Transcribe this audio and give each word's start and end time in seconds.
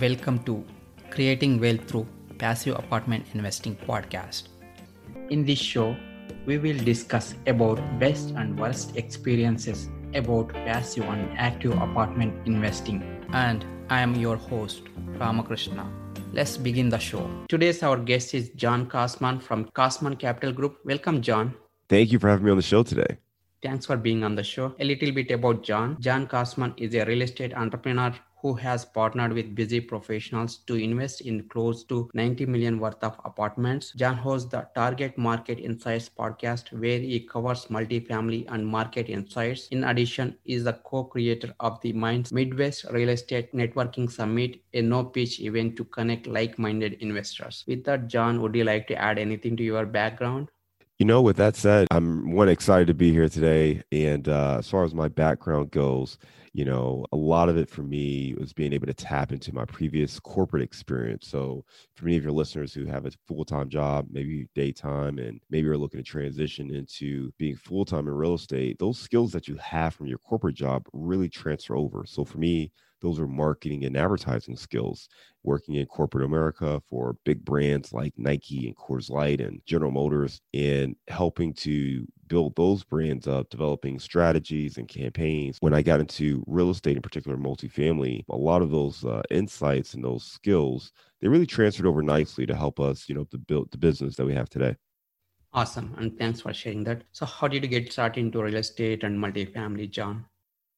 Welcome 0.00 0.42
to 0.44 0.64
Creating 1.10 1.60
Wealth 1.60 1.86
Through 1.86 2.08
Passive 2.38 2.74
Apartment 2.76 3.26
Investing 3.34 3.76
podcast. 3.76 4.48
In 5.30 5.44
this 5.44 5.60
show, 5.60 5.94
we 6.46 6.58
will 6.58 6.78
discuss 6.78 7.34
about 7.46 7.78
best 8.00 8.30
and 8.30 8.58
worst 8.58 8.96
experiences 8.96 9.88
about 10.14 10.48
passive 10.48 11.04
and 11.04 11.38
active 11.38 11.72
apartment 11.72 12.34
investing. 12.44 13.04
And 13.32 13.64
I 13.88 14.00
am 14.00 14.16
your 14.16 14.36
host, 14.36 14.82
Ramakrishna. 15.18 15.88
Let's 16.32 16.56
begin 16.56 16.88
the 16.88 16.98
show. 16.98 17.30
Today's 17.48 17.82
our 17.84 17.96
guest 17.96 18.34
is 18.34 18.48
John 18.56 18.88
Casmon 18.88 19.40
from 19.40 19.66
Casmon 19.76 20.18
Capital 20.18 20.52
Group. 20.52 20.78
Welcome, 20.84 21.22
John. 21.22 21.54
Thank 21.88 22.10
you 22.10 22.18
for 22.18 22.30
having 22.30 22.46
me 22.46 22.50
on 22.50 22.56
the 22.56 22.62
show 22.62 22.82
today. 22.82 23.18
Thanks 23.62 23.86
for 23.86 23.96
being 23.96 24.24
on 24.24 24.34
the 24.34 24.42
show. 24.42 24.74
A 24.80 24.84
little 24.84 25.12
bit 25.12 25.30
about 25.30 25.62
John. 25.62 25.96
John 26.00 26.26
Casmon 26.26 26.74
is 26.76 26.94
a 26.94 27.04
real 27.04 27.22
estate 27.22 27.54
entrepreneur 27.54 28.12
who 28.44 28.54
has 28.54 28.84
partnered 28.84 29.32
with 29.32 29.56
busy 29.56 29.80
professionals 29.80 30.58
to 30.58 30.74
invest 30.76 31.22
in 31.22 31.48
close 31.48 31.82
to 31.82 32.10
90 32.14 32.46
million 32.46 32.78
worth 32.78 33.02
of 33.02 33.18
apartments. 33.24 33.92
John 33.96 34.16
hosts 34.18 34.50
the 34.50 34.68
Target 34.76 35.18
Market 35.18 35.58
Insights 35.58 36.10
podcast 36.10 36.70
where 36.78 37.00
he 37.00 37.20
covers 37.20 37.64
multifamily 37.66 38.44
and 38.48 38.66
market 38.66 39.08
insights. 39.08 39.68
In 39.68 39.82
addition, 39.84 40.36
is 40.44 40.64
the 40.64 40.74
co-creator 40.74 41.54
of 41.58 41.80
the 41.80 41.94
Minds 41.94 42.32
Midwest 42.32 42.84
Real 42.92 43.08
Estate 43.08 43.52
Networking 43.54 44.10
Summit, 44.12 44.60
a 44.74 44.82
no-pitch 44.82 45.40
event 45.40 45.76
to 45.76 45.84
connect 45.84 46.26
like-minded 46.26 46.98
investors. 47.00 47.64
With 47.66 47.84
that, 47.84 48.08
John, 48.08 48.42
would 48.42 48.54
you 48.54 48.64
like 48.64 48.86
to 48.88 48.94
add 48.96 49.18
anything 49.18 49.56
to 49.56 49.64
your 49.64 49.86
background? 49.86 50.50
You 50.98 51.06
know, 51.06 51.22
with 51.22 51.36
that 51.38 51.56
said, 51.56 51.88
I'm 51.90 52.32
one 52.32 52.48
excited 52.48 52.86
to 52.86 52.94
be 52.94 53.10
here 53.10 53.28
today. 53.28 53.82
And 53.90 54.28
uh, 54.28 54.58
as 54.60 54.68
far 54.70 54.84
as 54.84 54.94
my 54.94 55.08
background 55.08 55.72
goes, 55.72 56.18
you 56.52 56.64
know, 56.64 57.04
a 57.10 57.16
lot 57.16 57.48
of 57.48 57.56
it 57.56 57.68
for 57.68 57.82
me 57.82 58.32
was 58.38 58.52
being 58.52 58.72
able 58.72 58.86
to 58.86 58.94
tap 58.94 59.32
into 59.32 59.52
my 59.52 59.64
previous 59.64 60.20
corporate 60.20 60.62
experience. 60.62 61.26
So, 61.26 61.64
for 61.96 62.04
many 62.04 62.16
of 62.18 62.22
your 62.22 62.32
listeners 62.32 62.72
who 62.72 62.86
have 62.86 63.06
a 63.06 63.10
full 63.26 63.44
time 63.44 63.68
job, 63.68 64.06
maybe 64.12 64.48
daytime, 64.54 65.18
and 65.18 65.40
maybe 65.50 65.66
are 65.68 65.76
looking 65.76 65.98
to 65.98 66.04
transition 66.04 66.72
into 66.72 67.32
being 67.38 67.56
full 67.56 67.84
time 67.84 68.06
in 68.06 68.14
real 68.14 68.34
estate, 68.34 68.78
those 68.78 69.00
skills 69.00 69.32
that 69.32 69.48
you 69.48 69.56
have 69.56 69.94
from 69.94 70.06
your 70.06 70.18
corporate 70.18 70.54
job 70.54 70.86
really 70.92 71.28
transfer 71.28 71.76
over. 71.76 72.04
So, 72.06 72.24
for 72.24 72.38
me, 72.38 72.70
those 73.04 73.20
are 73.20 73.28
marketing 73.28 73.84
and 73.84 73.96
advertising 73.96 74.56
skills. 74.56 75.08
Working 75.42 75.74
in 75.74 75.84
corporate 75.86 76.24
America 76.24 76.80
for 76.88 77.16
big 77.24 77.44
brands 77.44 77.92
like 77.92 78.14
Nike 78.16 78.66
and 78.66 78.76
Coors 78.76 79.10
Light 79.10 79.42
and 79.42 79.60
General 79.66 79.90
Motors, 79.90 80.40
and 80.54 80.96
helping 81.08 81.52
to 81.54 82.06
build 82.28 82.56
those 82.56 82.82
brands 82.82 83.28
up, 83.28 83.50
developing 83.50 83.98
strategies 83.98 84.78
and 84.78 84.88
campaigns. 84.88 85.58
When 85.60 85.74
I 85.74 85.82
got 85.82 86.00
into 86.00 86.42
real 86.46 86.70
estate, 86.70 86.96
in 86.96 87.02
particular 87.02 87.36
multifamily, 87.36 88.24
a 88.30 88.36
lot 88.36 88.62
of 88.62 88.70
those 88.70 89.04
uh, 89.04 89.20
insights 89.30 89.92
and 89.92 90.02
those 90.02 90.24
skills 90.24 90.92
they 91.20 91.28
really 91.28 91.46
transferred 91.46 91.86
over 91.86 92.02
nicely 92.02 92.44
to 92.44 92.54
help 92.54 92.78
us, 92.78 93.08
you 93.08 93.14
know, 93.14 93.24
to 93.24 93.38
build 93.38 93.70
the 93.70 93.78
business 93.78 94.16
that 94.16 94.26
we 94.26 94.34
have 94.34 94.50
today. 94.50 94.76
Awesome, 95.54 95.94
and 95.96 96.18
thanks 96.18 96.42
for 96.42 96.52
sharing 96.52 96.84
that. 96.84 97.04
So, 97.12 97.24
how 97.24 97.48
did 97.48 97.62
you 97.62 97.68
get 97.68 97.90
started 97.92 98.20
into 98.20 98.42
real 98.42 98.56
estate 98.56 99.04
and 99.04 99.18
multifamily, 99.18 99.90
John? 99.90 100.26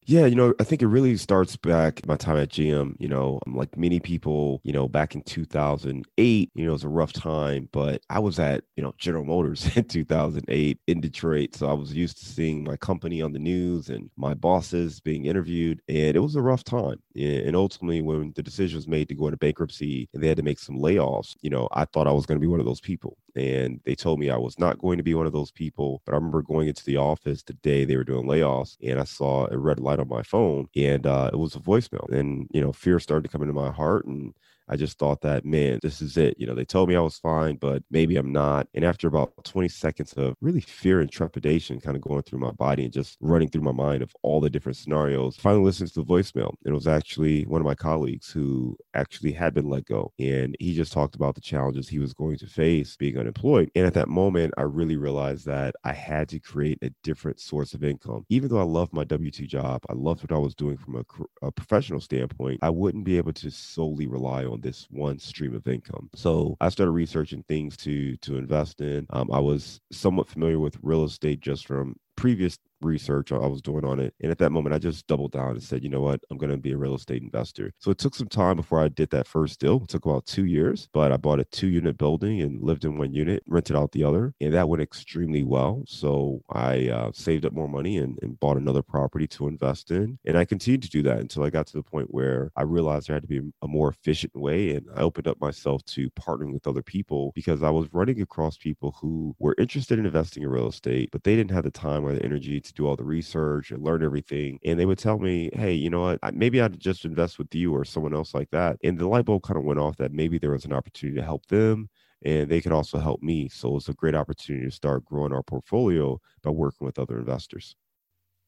Yeah, 0.08 0.26
you 0.26 0.36
know, 0.36 0.54
I 0.60 0.64
think 0.64 0.82
it 0.82 0.86
really 0.86 1.16
starts 1.16 1.56
back 1.56 2.06
my 2.06 2.16
time 2.16 2.36
at 2.36 2.50
GM. 2.50 2.94
You 3.00 3.08
know, 3.08 3.40
um, 3.44 3.56
like 3.56 3.76
many 3.76 3.98
people, 3.98 4.60
you 4.62 4.72
know, 4.72 4.86
back 4.86 5.16
in 5.16 5.22
2008, 5.22 6.52
you 6.54 6.64
know, 6.64 6.70
it 6.70 6.72
was 6.74 6.84
a 6.84 6.88
rough 6.88 7.12
time, 7.12 7.68
but 7.72 8.02
I 8.08 8.20
was 8.20 8.38
at, 8.38 8.62
you 8.76 8.84
know, 8.84 8.94
General 8.98 9.24
Motors 9.24 9.66
in 9.76 9.82
2008 9.84 10.78
in 10.86 11.00
Detroit. 11.00 11.56
So 11.56 11.68
I 11.68 11.72
was 11.72 11.92
used 11.92 12.18
to 12.20 12.24
seeing 12.24 12.62
my 12.62 12.76
company 12.76 13.20
on 13.20 13.32
the 13.32 13.40
news 13.40 13.88
and 13.88 14.08
my 14.16 14.32
bosses 14.32 15.00
being 15.00 15.24
interviewed. 15.26 15.82
And 15.88 16.16
it 16.16 16.20
was 16.20 16.36
a 16.36 16.42
rough 16.42 16.62
time. 16.62 17.02
And 17.16 17.56
ultimately, 17.56 18.00
when 18.00 18.32
the 18.36 18.44
decision 18.44 18.76
was 18.76 18.86
made 18.86 19.08
to 19.08 19.16
go 19.16 19.26
into 19.26 19.38
bankruptcy 19.38 20.08
and 20.14 20.22
they 20.22 20.28
had 20.28 20.36
to 20.36 20.44
make 20.44 20.60
some 20.60 20.78
layoffs, 20.78 21.34
you 21.42 21.50
know, 21.50 21.68
I 21.72 21.84
thought 21.84 22.06
I 22.06 22.12
was 22.12 22.26
going 22.26 22.38
to 22.38 22.44
be 22.44 22.46
one 22.50 22.60
of 22.60 22.66
those 22.66 22.80
people. 22.80 23.16
And 23.36 23.80
they 23.84 23.94
told 23.94 24.18
me 24.18 24.30
I 24.30 24.36
was 24.36 24.58
not 24.58 24.78
going 24.78 24.96
to 24.98 25.04
be 25.04 25.14
one 25.14 25.26
of 25.26 25.32
those 25.32 25.50
people. 25.50 26.02
But 26.04 26.12
I 26.12 26.16
remember 26.16 26.42
going 26.42 26.68
into 26.68 26.84
the 26.84 26.96
office 26.96 27.42
the 27.42 27.52
day 27.54 27.84
they 27.84 27.96
were 27.96 28.04
doing 28.04 28.26
layoffs 28.26 28.76
and 28.82 28.98
I 28.98 29.04
saw 29.04 29.46
a 29.50 29.58
red 29.58 29.78
light 29.80 30.00
on 30.00 30.08
my 30.08 30.22
phone 30.22 30.68
and 30.74 31.06
uh, 31.06 31.30
it 31.32 31.36
was 31.36 31.54
a 31.54 31.60
voicemail. 31.60 32.10
And, 32.12 32.48
you 32.52 32.60
know, 32.60 32.72
fear 32.72 32.98
started 32.98 33.24
to 33.24 33.28
come 33.28 33.42
into 33.42 33.54
my 33.54 33.70
heart 33.70 34.06
and 34.06 34.34
I 34.68 34.76
just 34.76 34.98
thought 34.98 35.20
that, 35.22 35.44
man, 35.44 35.78
this 35.82 36.02
is 36.02 36.16
it. 36.16 36.34
You 36.38 36.46
know, 36.46 36.54
they 36.54 36.64
told 36.64 36.88
me 36.88 36.96
I 36.96 37.00
was 37.00 37.18
fine, 37.18 37.56
but 37.56 37.82
maybe 37.90 38.16
I'm 38.16 38.32
not. 38.32 38.68
And 38.74 38.84
after 38.84 39.08
about 39.08 39.32
20 39.44 39.68
seconds 39.68 40.12
of 40.14 40.34
really 40.40 40.60
fear 40.60 41.00
and 41.00 41.10
trepidation 41.10 41.80
kind 41.80 41.96
of 41.96 42.02
going 42.02 42.22
through 42.22 42.40
my 42.40 42.50
body 42.52 42.84
and 42.84 42.92
just 42.92 43.16
running 43.20 43.48
through 43.48 43.62
my 43.62 43.72
mind 43.72 44.02
of 44.02 44.12
all 44.22 44.40
the 44.40 44.50
different 44.50 44.76
scenarios, 44.76 45.36
finally 45.36 45.64
listened 45.64 45.92
to 45.92 46.00
the 46.00 46.06
voicemail. 46.06 46.54
It 46.64 46.72
was 46.72 46.86
actually 46.86 47.44
one 47.44 47.60
of 47.60 47.66
my 47.66 47.74
colleagues 47.74 48.30
who 48.30 48.76
actually 48.94 49.32
had 49.32 49.54
been 49.54 49.68
let 49.68 49.86
go. 49.86 50.12
And 50.18 50.56
he 50.58 50.74
just 50.74 50.92
talked 50.92 51.14
about 51.14 51.34
the 51.34 51.40
challenges 51.40 51.88
he 51.88 51.98
was 51.98 52.12
going 52.12 52.38
to 52.38 52.46
face 52.46 52.96
being 52.96 53.18
unemployed. 53.18 53.70
And 53.74 53.86
at 53.86 53.94
that 53.94 54.08
moment, 54.08 54.54
I 54.56 54.62
really 54.62 54.96
realized 54.96 55.46
that 55.46 55.74
I 55.84 55.92
had 55.92 56.28
to 56.30 56.40
create 56.40 56.78
a 56.82 56.90
different 57.02 57.40
source 57.40 57.74
of 57.74 57.84
income. 57.84 58.24
Even 58.28 58.48
though 58.48 58.60
I 58.60 58.64
loved 58.64 58.92
my 58.92 59.04
W 59.04 59.30
2 59.30 59.46
job, 59.46 59.82
I 59.88 59.94
loved 59.94 60.22
what 60.22 60.36
I 60.36 60.40
was 60.40 60.54
doing 60.54 60.76
from 60.76 60.96
a, 60.96 61.46
a 61.46 61.52
professional 61.52 62.00
standpoint, 62.00 62.60
I 62.62 62.70
wouldn't 62.70 63.04
be 63.04 63.16
able 63.16 63.32
to 63.34 63.50
solely 63.50 64.06
rely 64.06 64.44
on 64.44 64.55
on 64.56 64.62
this 64.62 64.86
one 64.90 65.18
stream 65.18 65.54
of 65.54 65.66
income. 65.68 66.10
So 66.14 66.56
I 66.60 66.70
started 66.70 66.92
researching 66.92 67.44
things 67.48 67.76
to 67.78 68.16
to 68.18 68.36
invest 68.36 68.80
in. 68.80 69.06
Um, 69.10 69.30
I 69.30 69.38
was 69.38 69.80
somewhat 69.92 70.28
familiar 70.28 70.58
with 70.58 70.78
real 70.82 71.04
estate 71.04 71.40
just 71.40 71.66
from 71.66 71.96
previous 72.16 72.58
research 72.82 73.32
I 73.32 73.38
was 73.38 73.62
doing 73.62 73.84
on 73.84 74.00
it. 74.00 74.14
And 74.20 74.30
at 74.30 74.38
that 74.38 74.50
moment, 74.50 74.74
I 74.74 74.78
just 74.78 75.06
doubled 75.06 75.32
down 75.32 75.50
and 75.50 75.62
said, 75.62 75.82
you 75.82 75.88
know 75.88 76.00
what, 76.00 76.20
I'm 76.30 76.38
going 76.38 76.50
to 76.50 76.56
be 76.56 76.72
a 76.72 76.76
real 76.76 76.94
estate 76.94 77.22
investor. 77.22 77.72
So 77.78 77.90
it 77.90 77.98
took 77.98 78.14
some 78.14 78.28
time 78.28 78.56
before 78.56 78.80
I 78.80 78.88
did 78.88 79.10
that 79.10 79.26
first 79.26 79.60
deal. 79.60 79.82
It 79.82 79.88
took 79.88 80.04
about 80.04 80.26
two 80.26 80.44
years, 80.44 80.88
but 80.92 81.12
I 81.12 81.16
bought 81.16 81.40
a 81.40 81.44
two 81.44 81.68
unit 81.68 81.98
building 81.98 82.40
and 82.42 82.62
lived 82.62 82.84
in 82.84 82.98
one 82.98 83.12
unit, 83.12 83.42
rented 83.46 83.76
out 83.76 83.92
the 83.92 84.04
other, 84.04 84.34
and 84.40 84.52
that 84.54 84.68
went 84.68 84.82
extremely 84.82 85.42
well. 85.42 85.84
So 85.86 86.42
I 86.50 86.88
uh, 86.88 87.10
saved 87.12 87.44
up 87.44 87.52
more 87.52 87.68
money 87.68 87.98
and, 87.98 88.18
and 88.22 88.38
bought 88.40 88.56
another 88.56 88.82
property 88.82 89.26
to 89.28 89.48
invest 89.48 89.90
in. 89.90 90.18
And 90.24 90.36
I 90.36 90.44
continued 90.44 90.82
to 90.82 90.90
do 90.90 91.02
that 91.02 91.18
until 91.18 91.44
I 91.44 91.50
got 91.50 91.66
to 91.68 91.76
the 91.76 91.82
point 91.82 92.12
where 92.12 92.50
I 92.56 92.62
realized 92.62 93.08
there 93.08 93.16
had 93.16 93.22
to 93.22 93.28
be 93.28 93.40
a 93.62 93.68
more 93.68 93.88
efficient 93.88 94.34
way. 94.36 94.74
And 94.74 94.86
I 94.94 95.00
opened 95.00 95.28
up 95.28 95.40
myself 95.40 95.84
to 95.86 96.10
partnering 96.10 96.52
with 96.52 96.66
other 96.66 96.82
people 96.82 97.32
because 97.34 97.62
I 97.62 97.70
was 97.70 97.88
running 97.92 98.20
across 98.20 98.56
people 98.56 98.96
who 99.00 99.34
were 99.38 99.54
interested 99.58 99.98
in 99.98 100.06
investing 100.06 100.42
in 100.42 100.48
real 100.48 100.68
estate, 100.68 101.10
but 101.12 101.24
they 101.24 101.36
didn't 101.36 101.52
have 101.52 101.64
the 101.64 101.70
time 101.70 102.04
or 102.04 102.12
the 102.12 102.24
energy 102.24 102.56
to 102.66 102.74
do 102.74 102.86
all 102.86 102.96
the 102.96 103.04
research 103.04 103.70
and 103.70 103.82
learn 103.82 104.02
everything. 104.02 104.58
And 104.64 104.78
they 104.78 104.86
would 104.86 104.98
tell 104.98 105.18
me, 105.18 105.50
hey, 105.52 105.72
you 105.72 105.90
know 105.90 106.02
what? 106.02 106.34
Maybe 106.34 106.60
I'd 106.60 106.78
just 106.78 107.04
invest 107.04 107.38
with 107.38 107.54
you 107.54 107.74
or 107.74 107.84
someone 107.84 108.14
else 108.14 108.34
like 108.34 108.50
that. 108.50 108.78
And 108.84 108.98
the 108.98 109.08
light 109.08 109.24
bulb 109.24 109.42
kind 109.42 109.58
of 109.58 109.64
went 109.64 109.80
off 109.80 109.96
that 109.96 110.12
maybe 110.12 110.38
there 110.38 110.50
was 110.50 110.64
an 110.64 110.72
opportunity 110.72 111.18
to 111.18 111.24
help 111.24 111.46
them 111.46 111.88
and 112.22 112.48
they 112.48 112.60
could 112.60 112.72
also 112.72 112.98
help 112.98 113.22
me. 113.22 113.48
So 113.48 113.76
it's 113.76 113.88
a 113.88 113.94
great 113.94 114.14
opportunity 114.14 114.66
to 114.66 114.70
start 114.70 115.04
growing 115.04 115.32
our 115.32 115.42
portfolio 115.42 116.20
by 116.42 116.50
working 116.50 116.86
with 116.86 116.98
other 116.98 117.18
investors. 117.18 117.76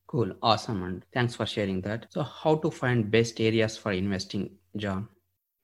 Cool. 0.07 0.33
Awesome. 0.43 0.83
And 0.85 1.05
thanks 1.13 1.35
for 1.35 1.45
sharing 1.45 1.83
that. 1.83 2.07
So, 2.11 2.23
how 2.23 2.57
to 2.57 2.71
find 2.71 3.11
best 3.11 3.41
areas 3.41 3.77
for 3.77 3.93
investing, 3.93 4.57
John? 4.75 5.09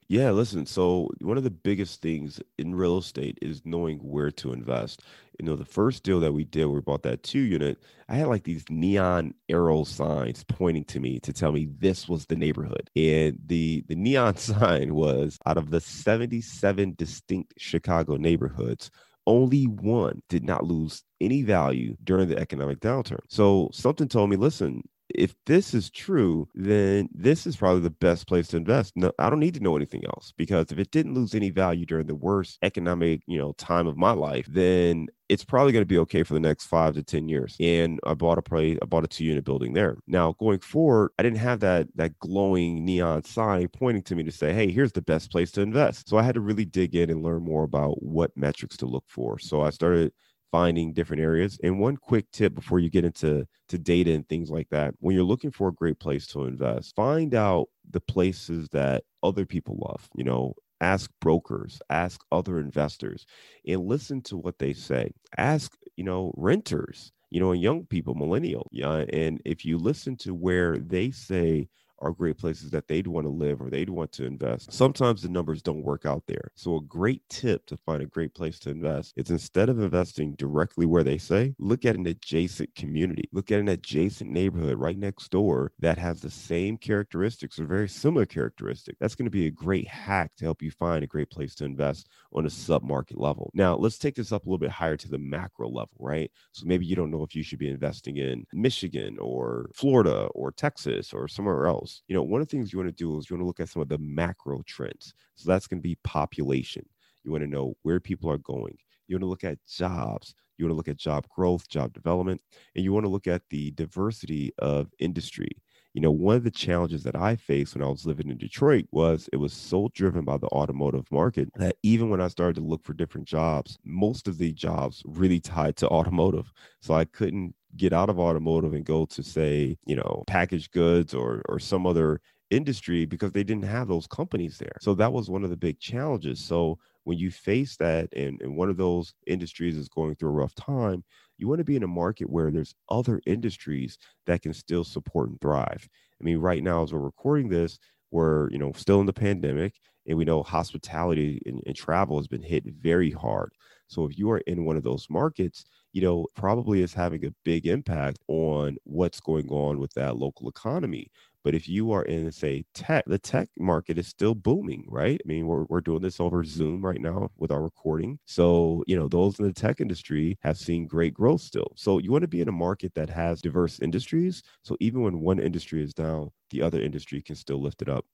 Yeah, 0.08 0.30
listen. 0.32 0.66
So 0.66 1.08
one 1.22 1.38
of 1.38 1.44
the 1.44 1.50
biggest 1.50 2.02
things 2.02 2.40
in 2.58 2.74
real 2.74 2.98
estate 2.98 3.38
is 3.40 3.62
knowing 3.64 3.98
where 3.98 4.30
to 4.32 4.52
invest. 4.52 5.02
You 5.40 5.46
know, 5.46 5.56
the 5.56 5.64
first 5.64 6.02
deal 6.02 6.20
that 6.20 6.32
we 6.32 6.44
did, 6.44 6.66
we 6.66 6.80
bought 6.80 7.02
that 7.04 7.22
two 7.22 7.40
unit. 7.40 7.82
I 8.08 8.16
had 8.16 8.28
like 8.28 8.44
these 8.44 8.64
neon 8.68 9.34
arrow 9.48 9.82
signs 9.84 10.44
pointing 10.44 10.84
to 10.86 11.00
me 11.00 11.20
to 11.20 11.32
tell 11.32 11.52
me 11.52 11.68
this 11.78 12.06
was 12.08 12.26
the 12.26 12.36
neighborhood. 12.36 12.90
And 12.94 13.38
the 13.46 13.82
the 13.88 13.96
neon 13.96 14.36
sign 14.36 14.94
was 14.94 15.38
out 15.46 15.56
of 15.56 15.70
the 15.70 15.80
77 15.80 16.94
distinct 16.98 17.54
Chicago 17.58 18.16
neighborhoods, 18.16 18.90
only 19.26 19.64
one 19.64 20.20
did 20.28 20.44
not 20.44 20.64
lose 20.66 21.02
any 21.20 21.42
value 21.42 21.96
during 22.04 22.28
the 22.28 22.38
economic 22.38 22.80
downturn. 22.80 23.20
So 23.28 23.70
something 23.72 24.06
told 24.08 24.28
me, 24.28 24.36
listen, 24.36 24.82
if 25.14 25.34
this 25.46 25.74
is 25.74 25.90
true, 25.90 26.48
then 26.54 27.08
this 27.12 27.46
is 27.46 27.56
probably 27.56 27.80
the 27.82 27.90
best 27.90 28.26
place 28.26 28.48
to 28.48 28.56
invest. 28.56 28.92
No, 28.96 29.12
I 29.18 29.30
don't 29.30 29.40
need 29.40 29.54
to 29.54 29.60
know 29.62 29.76
anything 29.76 30.04
else 30.06 30.32
because 30.36 30.72
if 30.72 30.78
it 30.78 30.90
didn't 30.90 31.14
lose 31.14 31.34
any 31.34 31.50
value 31.50 31.86
during 31.86 32.06
the 32.06 32.14
worst 32.14 32.58
economic, 32.62 33.22
you 33.26 33.38
know, 33.38 33.52
time 33.52 33.86
of 33.86 33.96
my 33.96 34.12
life, 34.12 34.46
then 34.48 35.08
it's 35.28 35.44
probably 35.44 35.72
going 35.72 35.82
to 35.82 35.86
be 35.86 35.98
okay 35.98 36.22
for 36.22 36.34
the 36.34 36.40
next 36.40 36.66
five 36.66 36.94
to 36.94 37.02
ten 37.02 37.28
years. 37.28 37.56
And 37.60 37.98
I 38.04 38.14
bought 38.14 38.38
a 38.38 38.42
play, 38.42 38.78
I 38.82 38.86
bought 38.86 39.04
a 39.04 39.08
two 39.08 39.24
unit 39.24 39.44
building 39.44 39.72
there. 39.72 39.96
Now 40.06 40.32
going 40.38 40.58
forward, 40.60 41.12
I 41.18 41.22
didn't 41.22 41.38
have 41.38 41.60
that 41.60 41.88
that 41.96 42.18
glowing 42.18 42.84
neon 42.84 43.24
sign 43.24 43.68
pointing 43.68 44.02
to 44.04 44.14
me 44.16 44.22
to 44.24 44.32
say, 44.32 44.52
hey, 44.52 44.70
here's 44.70 44.92
the 44.92 45.02
best 45.02 45.30
place 45.30 45.50
to 45.52 45.62
invest. 45.62 46.08
So 46.08 46.18
I 46.18 46.22
had 46.22 46.34
to 46.34 46.40
really 46.40 46.64
dig 46.64 46.94
in 46.94 47.10
and 47.10 47.22
learn 47.22 47.44
more 47.44 47.64
about 47.64 48.02
what 48.02 48.36
metrics 48.36 48.76
to 48.78 48.86
look 48.86 49.04
for. 49.08 49.38
So 49.38 49.62
I 49.62 49.70
started 49.70 50.12
finding 50.54 50.92
different 50.92 51.20
areas. 51.20 51.58
And 51.64 51.80
one 51.80 51.96
quick 51.96 52.30
tip 52.30 52.54
before 52.54 52.78
you 52.78 52.88
get 52.88 53.04
into 53.04 53.44
to 53.70 53.76
data 53.76 54.12
and 54.12 54.28
things 54.28 54.50
like 54.52 54.68
that, 54.70 54.94
when 55.00 55.16
you're 55.16 55.24
looking 55.24 55.50
for 55.50 55.66
a 55.66 55.74
great 55.74 55.98
place 55.98 56.28
to 56.28 56.44
invest, 56.44 56.94
find 56.94 57.34
out 57.34 57.66
the 57.90 57.98
places 57.98 58.68
that 58.68 59.02
other 59.24 59.46
people 59.46 59.76
love. 59.84 60.08
You 60.14 60.22
know, 60.22 60.54
ask 60.80 61.10
brokers, 61.20 61.82
ask 61.90 62.20
other 62.30 62.60
investors, 62.60 63.26
and 63.66 63.84
listen 63.84 64.22
to 64.22 64.36
what 64.36 64.60
they 64.60 64.74
say. 64.74 65.10
Ask, 65.36 65.72
you 65.96 66.04
know, 66.04 66.32
renters, 66.36 67.10
you 67.30 67.40
know, 67.40 67.50
and 67.50 67.60
young 67.60 67.84
people, 67.86 68.14
millennial. 68.14 68.68
Yeah. 68.70 69.06
And 69.12 69.40
if 69.44 69.64
you 69.64 69.76
listen 69.76 70.16
to 70.18 70.36
where 70.36 70.78
they 70.78 71.10
say 71.10 71.68
are 71.98 72.12
great 72.12 72.38
places 72.38 72.70
that 72.70 72.88
they'd 72.88 73.06
want 73.06 73.24
to 73.24 73.30
live 73.30 73.60
or 73.60 73.70
they'd 73.70 73.90
want 73.90 74.12
to 74.12 74.24
invest. 74.24 74.72
Sometimes 74.72 75.22
the 75.22 75.28
numbers 75.28 75.62
don't 75.62 75.82
work 75.82 76.06
out 76.06 76.22
there. 76.26 76.50
So, 76.54 76.76
a 76.76 76.82
great 76.82 77.22
tip 77.28 77.66
to 77.66 77.76
find 77.76 78.02
a 78.02 78.06
great 78.06 78.34
place 78.34 78.58
to 78.60 78.70
invest 78.70 79.12
is 79.16 79.30
instead 79.30 79.68
of 79.68 79.80
investing 79.80 80.34
directly 80.34 80.86
where 80.86 81.04
they 81.04 81.18
say, 81.18 81.54
look 81.58 81.84
at 81.84 81.96
an 81.96 82.06
adjacent 82.06 82.74
community, 82.74 83.28
look 83.32 83.50
at 83.50 83.60
an 83.60 83.68
adjacent 83.68 84.30
neighborhood 84.30 84.78
right 84.78 84.98
next 84.98 85.30
door 85.30 85.72
that 85.78 85.98
has 85.98 86.20
the 86.20 86.30
same 86.30 86.76
characteristics 86.76 87.58
or 87.58 87.66
very 87.66 87.88
similar 87.88 88.26
characteristics. 88.26 88.98
That's 89.00 89.14
going 89.14 89.26
to 89.26 89.30
be 89.30 89.46
a 89.46 89.50
great 89.50 89.88
hack 89.88 90.32
to 90.36 90.44
help 90.44 90.62
you 90.62 90.70
find 90.70 91.04
a 91.04 91.08
great 91.08 91.30
place 91.30 91.54
to 91.56 91.64
invest 91.64 92.08
on 92.32 92.46
a 92.46 92.50
sub 92.50 92.82
market 92.82 93.18
level. 93.18 93.50
Now, 93.54 93.76
let's 93.76 93.98
take 93.98 94.14
this 94.16 94.32
up 94.32 94.44
a 94.44 94.48
little 94.48 94.58
bit 94.58 94.70
higher 94.70 94.96
to 94.96 95.08
the 95.08 95.18
macro 95.18 95.68
level, 95.68 95.96
right? 95.98 96.30
So, 96.52 96.66
maybe 96.66 96.86
you 96.86 96.96
don't 96.96 97.10
know 97.10 97.22
if 97.22 97.34
you 97.34 97.42
should 97.42 97.58
be 97.58 97.70
investing 97.70 98.16
in 98.16 98.44
Michigan 98.52 99.16
or 99.20 99.70
Florida 99.74 100.28
or 100.34 100.52
Texas 100.52 101.12
or 101.12 101.28
somewhere 101.28 101.66
else. 101.66 101.83
You 102.08 102.14
know, 102.14 102.22
one 102.22 102.40
of 102.40 102.48
the 102.48 102.56
things 102.56 102.72
you 102.72 102.78
want 102.78 102.88
to 102.88 102.92
do 102.92 103.18
is 103.18 103.28
you 103.28 103.34
want 103.36 103.42
to 103.42 103.46
look 103.46 103.60
at 103.60 103.68
some 103.68 103.82
of 103.82 103.88
the 103.88 103.98
macro 103.98 104.62
trends. 104.66 105.14
So 105.36 105.50
that's 105.50 105.66
going 105.66 105.78
to 105.78 105.82
be 105.82 105.96
population. 106.04 106.84
You 107.24 107.30
want 107.30 107.42
to 107.42 107.50
know 107.50 107.74
where 107.82 108.00
people 108.00 108.30
are 108.30 108.38
going. 108.38 108.76
You 109.06 109.16
want 109.16 109.22
to 109.22 109.28
look 109.28 109.44
at 109.44 109.58
jobs. 109.66 110.34
You 110.56 110.64
want 110.64 110.72
to 110.72 110.76
look 110.76 110.88
at 110.88 110.96
job 110.96 111.26
growth, 111.28 111.68
job 111.68 111.92
development, 111.92 112.40
and 112.74 112.84
you 112.84 112.92
want 112.92 113.04
to 113.04 113.10
look 113.10 113.26
at 113.26 113.42
the 113.50 113.72
diversity 113.72 114.52
of 114.58 114.92
industry. 114.98 115.50
You 115.94 116.00
know, 116.00 116.10
one 116.10 116.36
of 116.36 116.44
the 116.44 116.50
challenges 116.50 117.04
that 117.04 117.14
I 117.14 117.36
faced 117.36 117.74
when 117.74 117.84
I 117.84 117.88
was 117.88 118.04
living 118.04 118.28
in 118.28 118.36
Detroit 118.36 118.86
was 118.90 119.28
it 119.32 119.36
was 119.36 119.52
so 119.52 119.90
driven 119.94 120.24
by 120.24 120.38
the 120.38 120.48
automotive 120.48 121.10
market 121.12 121.48
that 121.54 121.76
even 121.84 122.10
when 122.10 122.20
I 122.20 122.28
started 122.28 122.56
to 122.56 122.66
look 122.66 122.84
for 122.84 122.94
different 122.94 123.28
jobs, 123.28 123.78
most 123.84 124.26
of 124.26 124.38
the 124.38 124.52
jobs 124.52 125.02
really 125.06 125.38
tied 125.38 125.76
to 125.76 125.88
automotive. 125.88 126.52
So 126.82 126.94
I 126.94 127.04
couldn't 127.04 127.54
get 127.76 127.92
out 127.92 128.10
of 128.10 128.18
automotive 128.18 128.74
and 128.74 128.84
go 128.84 129.04
to 129.06 129.22
say, 129.22 129.76
you 129.86 129.96
know, 129.96 130.24
packaged 130.26 130.72
goods 130.72 131.14
or 131.14 131.42
or 131.48 131.58
some 131.58 131.86
other 131.86 132.20
industry 132.50 133.04
because 133.04 133.32
they 133.32 133.44
didn't 133.44 133.64
have 133.64 133.88
those 133.88 134.06
companies 134.06 134.58
there. 134.58 134.76
So 134.80 134.94
that 134.94 135.12
was 135.12 135.30
one 135.30 135.44
of 135.44 135.50
the 135.50 135.56
big 135.56 135.80
challenges. 135.80 136.40
So 136.40 136.78
when 137.04 137.18
you 137.18 137.30
face 137.30 137.76
that 137.76 138.08
and, 138.14 138.40
and 138.40 138.56
one 138.56 138.70
of 138.70 138.76
those 138.76 139.14
industries 139.26 139.76
is 139.76 139.88
going 139.88 140.14
through 140.14 140.30
a 140.30 140.32
rough 140.32 140.54
time, 140.54 141.04
you 141.38 141.48
want 141.48 141.58
to 141.58 141.64
be 141.64 141.76
in 141.76 141.82
a 141.82 141.88
market 141.88 142.30
where 142.30 142.50
there's 142.50 142.74
other 142.88 143.20
industries 143.26 143.98
that 144.26 144.42
can 144.42 144.54
still 144.54 144.84
support 144.84 145.28
and 145.30 145.40
thrive. 145.40 145.88
I 146.20 146.24
mean, 146.24 146.38
right 146.38 146.62
now, 146.62 146.82
as 146.82 146.92
we're 146.92 147.00
recording 147.00 147.48
this, 147.48 147.78
we're, 148.10 148.50
you 148.50 148.58
know, 148.58 148.72
still 148.76 149.00
in 149.00 149.06
the 149.06 149.12
pandemic 149.12 149.74
and 150.06 150.16
we 150.16 150.24
know 150.24 150.42
hospitality 150.42 151.42
and, 151.46 151.62
and 151.66 151.74
travel 151.74 152.18
has 152.18 152.28
been 152.28 152.42
hit 152.42 152.64
very 152.66 153.10
hard. 153.10 153.52
So 153.94 154.06
if 154.06 154.18
you 154.18 154.30
are 154.30 154.38
in 154.38 154.64
one 154.64 154.76
of 154.76 154.82
those 154.82 155.06
markets, 155.10 155.64
you 155.92 156.02
know, 156.02 156.26
probably 156.34 156.82
is 156.82 156.94
having 156.94 157.24
a 157.24 157.34
big 157.44 157.66
impact 157.66 158.18
on 158.28 158.76
what's 158.84 159.20
going 159.20 159.48
on 159.48 159.78
with 159.78 159.92
that 159.94 160.16
local 160.16 160.48
economy. 160.48 161.10
But 161.44 161.54
if 161.54 161.68
you 161.68 161.92
are 161.92 162.02
in, 162.04 162.32
say, 162.32 162.64
tech, 162.74 163.04
the 163.06 163.18
tech 163.18 163.50
market 163.58 163.98
is 163.98 164.08
still 164.08 164.34
booming, 164.34 164.86
right? 164.88 165.20
I 165.22 165.28
mean, 165.28 165.46
we're, 165.46 165.64
we're 165.64 165.82
doing 165.82 166.00
this 166.00 166.18
over 166.18 166.42
Zoom 166.42 166.82
right 166.84 167.00
now 167.00 167.30
with 167.36 167.50
our 167.50 167.62
recording. 167.62 168.18
So, 168.24 168.82
you 168.86 168.96
know, 168.96 169.08
those 169.08 169.38
in 169.38 169.44
the 169.46 169.52
tech 169.52 169.80
industry 169.80 170.38
have 170.42 170.56
seen 170.58 170.86
great 170.86 171.12
growth 171.14 171.42
still. 171.42 171.72
So, 171.76 171.98
you 171.98 172.10
want 172.12 172.22
to 172.22 172.28
be 172.28 172.40
in 172.40 172.48
a 172.48 172.52
market 172.52 172.94
that 172.94 173.10
has 173.10 173.42
diverse 173.42 173.78
industries. 173.80 174.42
So, 174.62 174.76
even 174.80 175.02
when 175.02 175.20
one 175.20 175.38
industry 175.38 175.82
is 175.82 175.92
down, 175.92 176.30
the 176.50 176.62
other 176.62 176.80
industry 176.80 177.20
can 177.20 177.36
still 177.36 177.60
lift 177.60 177.82
it 177.82 177.88
up. 177.90 178.06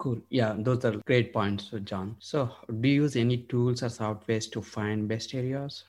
Cool. 0.00 0.22
Yeah, 0.30 0.54
those 0.56 0.82
are 0.86 0.96
great 1.04 1.30
points, 1.30 1.70
John. 1.84 2.16
So, 2.20 2.50
do 2.80 2.88
you 2.88 3.02
use 3.02 3.16
any 3.16 3.36
tools 3.36 3.82
or 3.82 3.88
softwares 3.88 4.50
to 4.52 4.62
find 4.62 5.06
best 5.06 5.34
areas? 5.34 5.84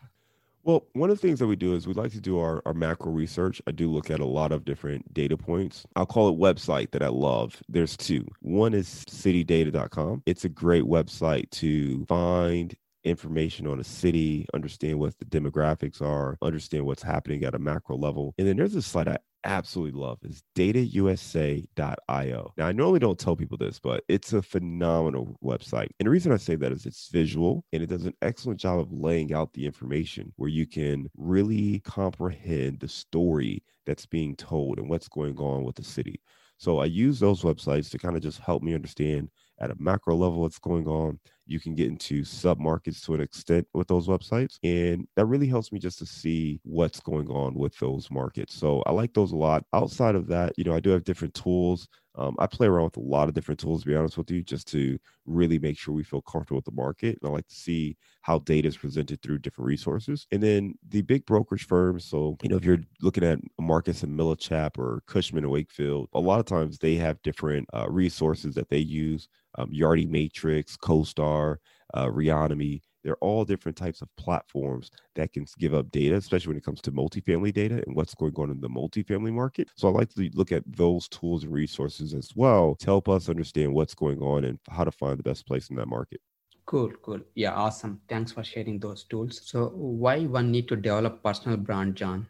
Well, 0.63 0.85
one 0.91 1.09
of 1.09 1.19
the 1.19 1.25
things 1.25 1.39
that 1.39 1.47
we 1.47 1.55
do 1.55 1.73
is 1.75 1.87
we 1.87 1.93
like 1.93 2.11
to 2.11 2.19
do 2.19 2.37
our, 2.37 2.61
our 2.65 2.73
macro 2.73 3.13
research. 3.13 3.61
I 3.67 3.71
do 3.71 3.89
look 3.89 4.11
at 4.11 4.19
a 4.19 4.25
lot 4.25 4.51
of 4.51 4.65
different 4.65 5.13
data 5.13 5.37
points. 5.37 5.85
I'll 5.95 6.05
call 6.05 6.27
it 6.27 6.37
website 6.37 6.91
that 6.91 7.01
I 7.01 7.07
love. 7.07 7.63
There's 7.69 7.95
two. 7.95 8.27
One 8.41 8.73
is 8.73 9.05
citydata.com. 9.09 10.23
It's 10.25 10.43
a 10.43 10.49
great 10.49 10.83
website 10.83 11.49
to 11.51 12.05
find 12.07 12.75
information 13.03 13.67
on 13.67 13.79
a 13.79 13.83
city, 13.83 14.45
understand 14.53 14.99
what 14.99 15.17
the 15.19 15.25
demographics 15.25 16.01
are, 16.01 16.37
understand 16.41 16.85
what's 16.85 17.03
happening 17.03 17.43
at 17.43 17.55
a 17.55 17.59
macro 17.59 17.97
level. 17.97 18.33
And 18.37 18.47
then 18.47 18.57
there's 18.57 18.75
a 18.75 18.81
site 18.81 19.07
I 19.07 19.17
absolutely 19.43 19.99
love 19.99 20.19
is 20.23 20.43
datausa.io. 20.55 22.53
Now, 22.57 22.67
I 22.67 22.71
normally 22.71 22.99
don't 22.99 23.19
tell 23.19 23.35
people 23.35 23.57
this, 23.57 23.79
but 23.79 24.03
it's 24.07 24.33
a 24.33 24.41
phenomenal 24.41 25.37
website. 25.43 25.89
And 25.99 26.05
the 26.05 26.11
reason 26.11 26.31
I 26.31 26.37
say 26.37 26.55
that 26.55 26.71
is 26.71 26.85
it's 26.85 27.09
visual 27.09 27.65
and 27.73 27.81
it 27.81 27.87
does 27.87 28.05
an 28.05 28.13
excellent 28.21 28.59
job 28.59 28.79
of 28.79 28.91
laying 28.91 29.33
out 29.33 29.53
the 29.53 29.65
information 29.65 30.31
where 30.35 30.49
you 30.49 30.67
can 30.67 31.09
really 31.17 31.79
comprehend 31.79 32.79
the 32.79 32.87
story 32.87 33.63
that's 33.85 34.05
being 34.05 34.35
told 34.35 34.77
and 34.77 34.89
what's 34.89 35.07
going 35.07 35.37
on 35.37 35.63
with 35.63 35.75
the 35.75 35.83
city. 35.83 36.21
So 36.57 36.77
I 36.77 36.85
use 36.85 37.19
those 37.19 37.41
websites 37.41 37.89
to 37.89 37.97
kind 37.97 38.15
of 38.15 38.21
just 38.21 38.39
help 38.39 38.61
me 38.61 38.75
understand 38.75 39.29
at 39.61 39.71
a 39.71 39.75
macro 39.79 40.15
level 40.15 40.41
what's 40.41 40.59
going 40.59 40.87
on. 40.87 41.19
You 41.45 41.59
can 41.59 41.75
get 41.75 41.87
into 41.87 42.23
sub 42.23 42.59
markets 42.59 43.01
to 43.01 43.13
an 43.13 43.21
extent 43.21 43.67
with 43.73 43.87
those 43.87 44.07
websites. 44.07 44.57
And 44.63 45.07
that 45.15 45.25
really 45.25 45.47
helps 45.47 45.71
me 45.71 45.79
just 45.79 45.99
to 45.99 46.05
see 46.05 46.59
what's 46.63 46.99
going 46.99 47.27
on 47.29 47.53
with 47.53 47.77
those 47.77 48.09
markets. 48.09 48.55
So 48.55 48.81
I 48.85 48.91
like 48.91 49.13
those 49.13 49.31
a 49.31 49.37
lot. 49.37 49.63
Outside 49.73 50.15
of 50.15 50.27
that, 50.27 50.53
you 50.57 50.63
know, 50.63 50.73
I 50.73 50.79
do 50.79 50.89
have 50.89 51.03
different 51.03 51.33
tools. 51.33 51.87
Um, 52.15 52.35
I 52.39 52.47
play 52.47 52.67
around 52.67 52.83
with 52.85 52.97
a 52.97 53.01
lot 53.01 53.29
of 53.29 53.33
different 53.33 53.59
tools, 53.59 53.81
to 53.81 53.87
be 53.87 53.95
honest 53.95 54.17
with 54.17 54.29
you, 54.31 54.43
just 54.43 54.67
to 54.69 54.97
really 55.25 55.59
make 55.59 55.77
sure 55.77 55.93
we 55.93 56.03
feel 56.03 56.21
comfortable 56.21 56.57
with 56.57 56.65
the 56.65 56.71
market. 56.71 57.17
And 57.21 57.29
I 57.29 57.33
like 57.33 57.47
to 57.47 57.55
see 57.55 57.97
how 58.21 58.39
data 58.39 58.67
is 58.67 58.77
presented 58.77 59.21
through 59.21 59.39
different 59.39 59.67
resources. 59.67 60.27
And 60.31 60.43
then 60.43 60.75
the 60.89 61.01
big 61.01 61.25
brokerage 61.25 61.65
firms. 61.67 62.05
So, 62.05 62.37
you 62.43 62.49
know, 62.49 62.57
if 62.57 62.65
you're 62.65 62.81
looking 63.01 63.23
at 63.23 63.39
Marcus 63.59 64.03
and 64.03 64.17
Millichap 64.17 64.77
or 64.77 65.03
Cushman 65.07 65.43
and 65.43 65.51
Wakefield, 65.51 66.09
a 66.13 66.19
lot 66.19 66.39
of 66.39 66.45
times 66.45 66.77
they 66.77 66.95
have 66.95 67.21
different 67.21 67.67
uh, 67.73 67.89
resources 67.89 68.55
that 68.55 68.69
they 68.69 68.79
use 68.79 69.27
um, 69.57 69.71
Yardi 69.71 70.07
Matrix, 70.07 70.77
CoStar, 70.77 71.57
uh, 71.93 72.07
Reonomy. 72.07 72.81
They're 73.03 73.17
all 73.17 73.45
different 73.45 73.77
types 73.77 74.01
of 74.01 74.09
platforms 74.15 74.91
that 75.15 75.33
can 75.33 75.45
give 75.59 75.73
up 75.73 75.91
data, 75.91 76.15
especially 76.15 76.49
when 76.49 76.57
it 76.57 76.65
comes 76.65 76.81
to 76.81 76.91
multifamily 76.91 77.53
data 77.53 77.83
and 77.85 77.95
what's 77.95 78.15
going 78.15 78.33
on 78.35 78.51
in 78.51 78.61
the 78.61 78.69
multifamily 78.69 79.33
market. 79.33 79.69
So 79.75 79.87
I 79.87 79.91
like 79.91 80.09
to 80.15 80.29
look 80.33 80.51
at 80.51 80.63
those 80.67 81.07
tools 81.07 81.43
and 81.43 81.53
resources 81.53 82.13
as 82.13 82.35
well 82.35 82.75
to 82.75 82.85
help 82.85 83.09
us 83.09 83.29
understand 83.29 83.73
what's 83.73 83.95
going 83.95 84.21
on 84.21 84.45
and 84.45 84.59
how 84.69 84.83
to 84.83 84.91
find 84.91 85.17
the 85.17 85.23
best 85.23 85.47
place 85.47 85.69
in 85.69 85.75
that 85.77 85.87
market. 85.87 86.21
Cool, 86.65 86.91
cool. 87.01 87.19
Yeah, 87.35 87.53
awesome. 87.53 88.01
Thanks 88.07 88.31
for 88.31 88.43
sharing 88.43 88.79
those 88.79 89.03
tools. 89.03 89.41
So, 89.43 89.69
why 89.69 90.25
one 90.25 90.51
need 90.51 90.67
to 90.69 90.75
develop 90.75 91.23
personal 91.23 91.57
brand, 91.57 91.95
John? 91.95 92.27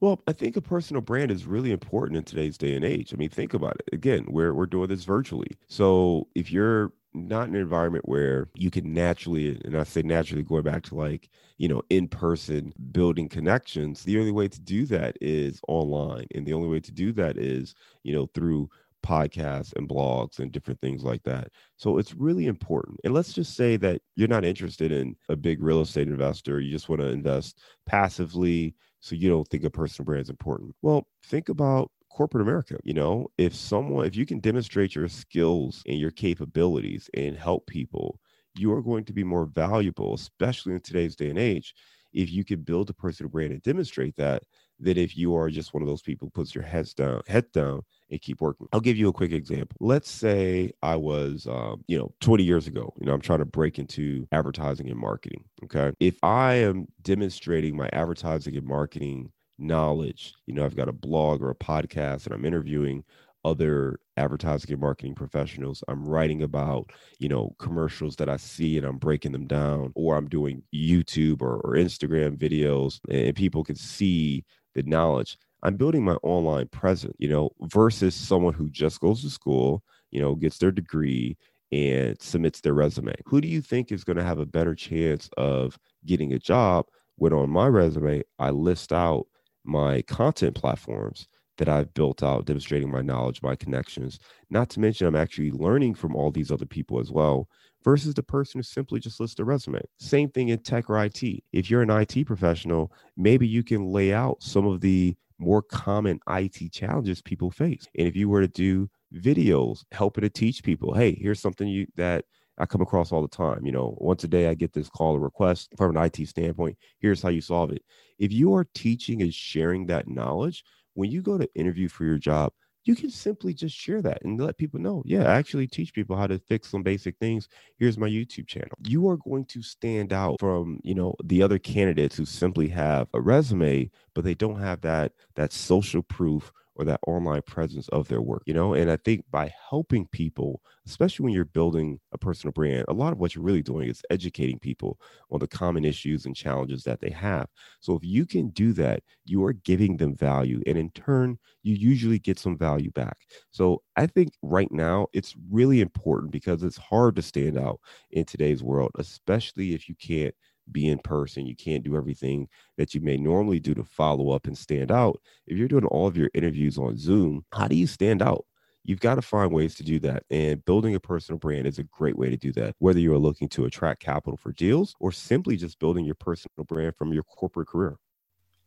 Well, 0.00 0.20
I 0.26 0.32
think 0.32 0.56
a 0.56 0.60
personal 0.60 1.00
brand 1.00 1.30
is 1.30 1.46
really 1.46 1.70
important 1.70 2.16
in 2.16 2.24
today's 2.24 2.58
day 2.58 2.74
and 2.74 2.84
age. 2.84 3.14
I 3.14 3.16
mean, 3.16 3.28
think 3.28 3.54
about 3.54 3.76
it. 3.76 3.94
Again, 3.94 4.26
we're 4.28 4.52
we're 4.52 4.66
doing 4.66 4.88
this 4.88 5.04
virtually. 5.04 5.56
So 5.68 6.28
if 6.34 6.50
you're 6.50 6.92
not 7.14 7.48
an 7.48 7.54
environment 7.54 8.08
where 8.08 8.48
you 8.54 8.70
can 8.70 8.92
naturally, 8.94 9.60
and 9.64 9.76
I 9.76 9.84
say 9.84 10.02
naturally, 10.02 10.42
going 10.42 10.62
back 10.62 10.82
to 10.84 10.94
like, 10.94 11.28
you 11.58 11.68
know, 11.68 11.82
in 11.90 12.08
person 12.08 12.72
building 12.92 13.28
connections, 13.28 14.02
the 14.02 14.18
only 14.18 14.32
way 14.32 14.48
to 14.48 14.60
do 14.60 14.86
that 14.86 15.16
is 15.20 15.60
online. 15.68 16.26
And 16.34 16.46
the 16.46 16.54
only 16.54 16.68
way 16.68 16.80
to 16.80 16.92
do 16.92 17.12
that 17.12 17.36
is, 17.38 17.74
you 18.02 18.14
know, 18.14 18.26
through 18.34 18.70
podcasts 19.04 19.74
and 19.76 19.88
blogs 19.88 20.38
and 20.38 20.52
different 20.52 20.80
things 20.80 21.02
like 21.02 21.22
that. 21.24 21.48
So 21.76 21.98
it's 21.98 22.14
really 22.14 22.46
important. 22.46 23.00
And 23.04 23.12
let's 23.12 23.32
just 23.32 23.56
say 23.56 23.76
that 23.78 24.00
you're 24.14 24.28
not 24.28 24.44
interested 24.44 24.92
in 24.92 25.16
a 25.28 25.36
big 25.36 25.62
real 25.62 25.80
estate 25.80 26.08
investor, 26.08 26.60
you 26.60 26.70
just 26.70 26.88
want 26.88 27.00
to 27.00 27.08
invest 27.08 27.58
passively 27.86 28.74
so 29.00 29.16
you 29.16 29.28
don't 29.28 29.48
think 29.48 29.64
a 29.64 29.70
personal 29.70 30.06
brand 30.06 30.22
is 30.22 30.30
important. 30.30 30.74
Well, 30.82 31.06
think 31.24 31.48
about 31.48 31.90
corporate 32.12 32.42
America. 32.42 32.78
You 32.84 32.94
know, 32.94 33.28
if 33.38 33.54
someone, 33.54 34.06
if 34.06 34.16
you 34.16 34.26
can 34.26 34.40
demonstrate 34.40 34.94
your 34.94 35.08
skills 35.08 35.82
and 35.86 35.98
your 35.98 36.10
capabilities 36.10 37.08
and 37.14 37.36
help 37.36 37.66
people, 37.66 38.20
you 38.54 38.72
are 38.72 38.82
going 38.82 39.04
to 39.04 39.12
be 39.12 39.24
more 39.24 39.46
valuable, 39.46 40.14
especially 40.14 40.74
in 40.74 40.80
today's 40.80 41.16
day 41.16 41.30
and 41.30 41.38
age. 41.38 41.74
If 42.12 42.30
you 42.30 42.44
can 42.44 42.60
build 42.60 42.90
a 42.90 42.94
personal 42.94 43.30
brand 43.30 43.52
and 43.52 43.62
demonstrate 43.62 44.16
that, 44.16 44.42
than 44.82 44.98
if 44.98 45.16
you 45.16 45.34
are 45.36 45.48
just 45.48 45.72
one 45.72 45.82
of 45.82 45.88
those 45.88 46.02
people 46.02 46.26
who 46.26 46.30
puts 46.30 46.54
your 46.54 46.64
heads 46.64 46.92
down, 46.92 47.22
head 47.28 47.50
down, 47.52 47.82
and 48.10 48.20
keep 48.20 48.40
working. 48.40 48.66
I'll 48.72 48.80
give 48.80 48.96
you 48.96 49.08
a 49.08 49.12
quick 49.12 49.32
example. 49.32 49.76
Let's 49.80 50.10
say 50.10 50.72
I 50.82 50.96
was, 50.96 51.46
um, 51.46 51.84
you 51.86 51.98
know, 51.98 52.12
20 52.20 52.42
years 52.42 52.66
ago. 52.66 52.92
You 52.98 53.06
know, 53.06 53.14
I'm 53.14 53.20
trying 53.20 53.38
to 53.38 53.44
break 53.44 53.78
into 53.78 54.26
advertising 54.32 54.90
and 54.90 54.98
marketing. 54.98 55.44
Okay, 55.64 55.92
if 56.00 56.16
I 56.22 56.54
am 56.54 56.86
demonstrating 57.02 57.76
my 57.76 57.88
advertising 57.92 58.56
and 58.56 58.66
marketing 58.66 59.30
knowledge, 59.62 60.34
you 60.46 60.54
know, 60.54 60.64
I've 60.64 60.76
got 60.76 60.88
a 60.88 60.92
blog 60.92 61.42
or 61.42 61.50
a 61.50 61.54
podcast, 61.54 62.26
and 62.26 62.34
I'm 62.34 62.44
interviewing 62.44 63.04
other 63.44 63.98
advertising 64.16 64.72
and 64.72 64.80
marketing 64.80 65.14
professionals. 65.14 65.82
I'm 65.88 66.04
writing 66.04 66.42
about, 66.42 66.90
you 67.18 67.28
know, 67.28 67.54
commercials 67.58 68.16
that 68.16 68.28
I 68.28 68.36
see 68.36 68.76
and 68.76 68.86
I'm 68.86 68.98
breaking 68.98 69.32
them 69.32 69.46
down, 69.46 69.92
or 69.94 70.16
I'm 70.16 70.28
doing 70.28 70.62
YouTube 70.74 71.42
or, 71.42 71.56
or 71.64 71.74
Instagram 71.74 72.36
videos 72.36 73.00
and 73.10 73.34
people 73.34 73.64
can 73.64 73.76
see 73.76 74.44
the 74.74 74.82
knowledge. 74.84 75.36
I'm 75.64 75.76
building 75.76 76.04
my 76.04 76.14
online 76.22 76.68
presence, 76.68 77.14
you 77.18 77.28
know, 77.28 77.50
versus 77.62 78.14
someone 78.14 78.54
who 78.54 78.68
just 78.70 79.00
goes 79.00 79.22
to 79.22 79.30
school, 79.30 79.82
you 80.10 80.20
know, 80.20 80.34
gets 80.34 80.58
their 80.58 80.72
degree 80.72 81.36
and 81.70 82.20
submits 82.20 82.60
their 82.60 82.74
resume. 82.74 83.14
Who 83.26 83.40
do 83.40 83.48
you 83.48 83.62
think 83.62 83.90
is 83.90 84.04
going 84.04 84.18
to 84.18 84.24
have 84.24 84.38
a 84.38 84.46
better 84.46 84.74
chance 84.74 85.28
of 85.36 85.78
getting 86.04 86.32
a 86.32 86.38
job 86.38 86.86
when 87.16 87.32
on 87.32 87.50
my 87.50 87.66
resume 87.68 88.22
I 88.38 88.50
list 88.50 88.92
out 88.92 89.26
my 89.64 90.02
content 90.02 90.54
platforms 90.54 91.28
that 91.58 91.68
I've 91.68 91.92
built 91.94 92.22
out, 92.22 92.46
demonstrating 92.46 92.90
my 92.90 93.02
knowledge, 93.02 93.42
my 93.42 93.54
connections. 93.54 94.18
Not 94.50 94.70
to 94.70 94.80
mention, 94.80 95.06
I'm 95.06 95.16
actually 95.16 95.50
learning 95.50 95.94
from 95.94 96.16
all 96.16 96.30
these 96.30 96.50
other 96.50 96.66
people 96.66 96.98
as 96.98 97.10
well, 97.10 97.48
versus 97.84 98.14
the 98.14 98.22
person 98.22 98.58
who 98.58 98.62
simply 98.62 99.00
just 99.00 99.20
lists 99.20 99.38
a 99.38 99.44
resume. 99.44 99.80
Same 99.98 100.30
thing 100.30 100.48
in 100.48 100.58
tech 100.60 100.88
or 100.88 101.02
IT. 101.04 101.22
If 101.52 101.70
you're 101.70 101.82
an 101.82 101.90
IT 101.90 102.26
professional, 102.26 102.92
maybe 103.16 103.46
you 103.46 103.62
can 103.62 103.86
lay 103.86 104.12
out 104.12 104.42
some 104.42 104.66
of 104.66 104.80
the 104.80 105.14
more 105.38 105.62
common 105.62 106.20
IT 106.28 106.72
challenges 106.72 107.20
people 107.20 107.50
face. 107.50 107.86
And 107.98 108.06
if 108.06 108.16
you 108.16 108.28
were 108.28 108.40
to 108.40 108.48
do 108.48 108.88
videos 109.14 109.84
helping 109.90 110.22
to 110.22 110.30
teach 110.30 110.62
people, 110.62 110.94
hey, 110.94 111.18
here's 111.20 111.40
something 111.40 111.68
you 111.68 111.86
that 111.96 112.24
I 112.58 112.66
come 112.66 112.80
across 112.82 113.12
all 113.12 113.22
the 113.22 113.28
time. 113.28 113.64
You 113.64 113.72
know, 113.72 113.94
once 113.98 114.24
a 114.24 114.28
day 114.28 114.48
I 114.48 114.54
get 114.54 114.72
this 114.72 114.88
call 114.88 115.16
or 115.16 115.20
request 115.20 115.72
from 115.76 115.96
an 115.96 116.02
IT 116.02 116.26
standpoint. 116.28 116.76
Here's 117.00 117.22
how 117.22 117.30
you 117.30 117.40
solve 117.40 117.72
it. 117.72 117.82
If 118.18 118.32
you 118.32 118.54
are 118.54 118.66
teaching 118.74 119.22
and 119.22 119.32
sharing 119.32 119.86
that 119.86 120.08
knowledge, 120.08 120.64
when 120.94 121.10
you 121.10 121.22
go 121.22 121.38
to 121.38 121.48
interview 121.54 121.88
for 121.88 122.04
your 122.04 122.18
job, 122.18 122.52
you 122.84 122.96
can 122.96 123.10
simply 123.10 123.54
just 123.54 123.76
share 123.76 124.02
that 124.02 124.22
and 124.24 124.40
let 124.40 124.58
people 124.58 124.80
know, 124.80 125.02
yeah, 125.06 125.22
I 125.22 125.34
actually 125.34 125.68
teach 125.68 125.94
people 125.94 126.16
how 126.16 126.26
to 126.26 126.38
fix 126.38 126.68
some 126.68 126.82
basic 126.82 127.16
things. 127.18 127.48
Here's 127.78 127.96
my 127.96 128.08
YouTube 128.08 128.48
channel. 128.48 128.76
You 128.86 129.08
are 129.08 129.16
going 129.18 129.44
to 129.46 129.62
stand 129.62 130.12
out 130.12 130.40
from, 130.40 130.80
you 130.82 130.94
know, 130.94 131.14
the 131.22 131.42
other 131.42 131.58
candidates 131.58 132.16
who 132.16 132.24
simply 132.24 132.68
have 132.68 133.06
a 133.14 133.20
resume, 133.20 133.90
but 134.14 134.24
they 134.24 134.34
don't 134.34 134.58
have 134.58 134.80
that 134.80 135.12
that 135.36 135.52
social 135.52 136.02
proof 136.02 136.52
or 136.74 136.84
that 136.84 137.00
online 137.06 137.42
presence 137.42 137.88
of 137.88 138.08
their 138.08 138.22
work, 138.22 138.42
you 138.46 138.54
know? 138.54 138.74
And 138.74 138.90
I 138.90 138.96
think 138.96 139.24
by 139.30 139.52
helping 139.70 140.06
people, 140.08 140.62
especially 140.86 141.24
when 141.24 141.34
you're 141.34 141.44
building 141.44 142.00
a 142.12 142.18
personal 142.18 142.52
brand, 142.52 142.84
a 142.88 142.92
lot 142.94 143.12
of 143.12 143.18
what 143.18 143.34
you're 143.34 143.44
really 143.44 143.62
doing 143.62 143.88
is 143.88 144.02
educating 144.10 144.58
people 144.58 144.98
on 145.30 145.40
the 145.40 145.46
common 145.48 145.84
issues 145.84 146.24
and 146.26 146.34
challenges 146.36 146.84
that 146.84 147.00
they 147.00 147.10
have. 147.10 147.48
So 147.80 147.94
if 147.96 148.04
you 148.04 148.26
can 148.26 148.50
do 148.50 148.72
that, 148.74 149.02
you 149.24 149.44
are 149.44 149.52
giving 149.52 149.96
them 149.96 150.14
value. 150.16 150.62
And 150.66 150.78
in 150.78 150.90
turn, 150.90 151.38
you 151.62 151.74
usually 151.74 152.18
get 152.18 152.38
some 152.38 152.56
value 152.56 152.90
back. 152.90 153.18
So 153.50 153.82
I 153.96 154.06
think 154.06 154.32
right 154.42 154.70
now 154.70 155.08
it's 155.12 155.34
really 155.50 155.80
important 155.80 156.32
because 156.32 156.62
it's 156.62 156.76
hard 156.78 157.16
to 157.16 157.22
stand 157.22 157.58
out 157.58 157.80
in 158.10 158.24
today's 158.24 158.62
world, 158.62 158.90
especially 158.98 159.74
if 159.74 159.88
you 159.88 159.94
can't 159.94 160.34
be 160.70 160.88
in 160.88 160.98
person. 160.98 161.46
You 161.46 161.56
can't 161.56 161.84
do 161.84 161.96
everything 161.96 162.48
that 162.76 162.94
you 162.94 163.00
may 163.00 163.16
normally 163.16 163.58
do 163.58 163.74
to 163.74 163.84
follow 163.84 164.30
up 164.30 164.46
and 164.46 164.56
stand 164.56 164.90
out. 164.90 165.20
If 165.46 165.58
you're 165.58 165.68
doing 165.68 165.86
all 165.86 166.06
of 166.06 166.16
your 166.16 166.30
interviews 166.34 166.78
on 166.78 166.96
Zoom, 166.96 167.44
how 167.52 167.68
do 167.68 167.76
you 167.76 167.86
stand 167.86 168.22
out? 168.22 168.44
You've 168.84 169.00
got 169.00 169.14
to 169.14 169.22
find 169.22 169.52
ways 169.52 169.76
to 169.76 169.84
do 169.84 170.00
that. 170.00 170.24
And 170.30 170.64
building 170.64 170.94
a 170.94 171.00
personal 171.00 171.38
brand 171.38 171.66
is 171.66 171.78
a 171.78 171.84
great 171.84 172.18
way 172.18 172.30
to 172.30 172.36
do 172.36 172.52
that, 172.54 172.74
whether 172.78 172.98
you 172.98 173.12
are 173.14 173.18
looking 173.18 173.48
to 173.50 173.64
attract 173.64 174.02
capital 174.02 174.36
for 174.36 174.52
deals 174.52 174.94
or 174.98 175.12
simply 175.12 175.56
just 175.56 175.78
building 175.78 176.04
your 176.04 176.16
personal 176.16 176.64
brand 176.66 176.96
from 176.96 177.12
your 177.12 177.22
corporate 177.22 177.68
career. 177.68 177.96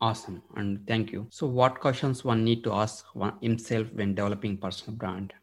Awesome. 0.02 0.42
And 0.56 0.86
thank 0.88 1.12
you. 1.12 1.28
So, 1.32 1.48
what 1.48 1.80
questions 1.80 2.24
one 2.24 2.44
need 2.44 2.64
to 2.66 2.74
ask 2.74 3.06
himself 3.42 3.88
when 3.94 4.14
developing 4.14 4.58
personal 4.58 4.98
brand? 4.98 5.34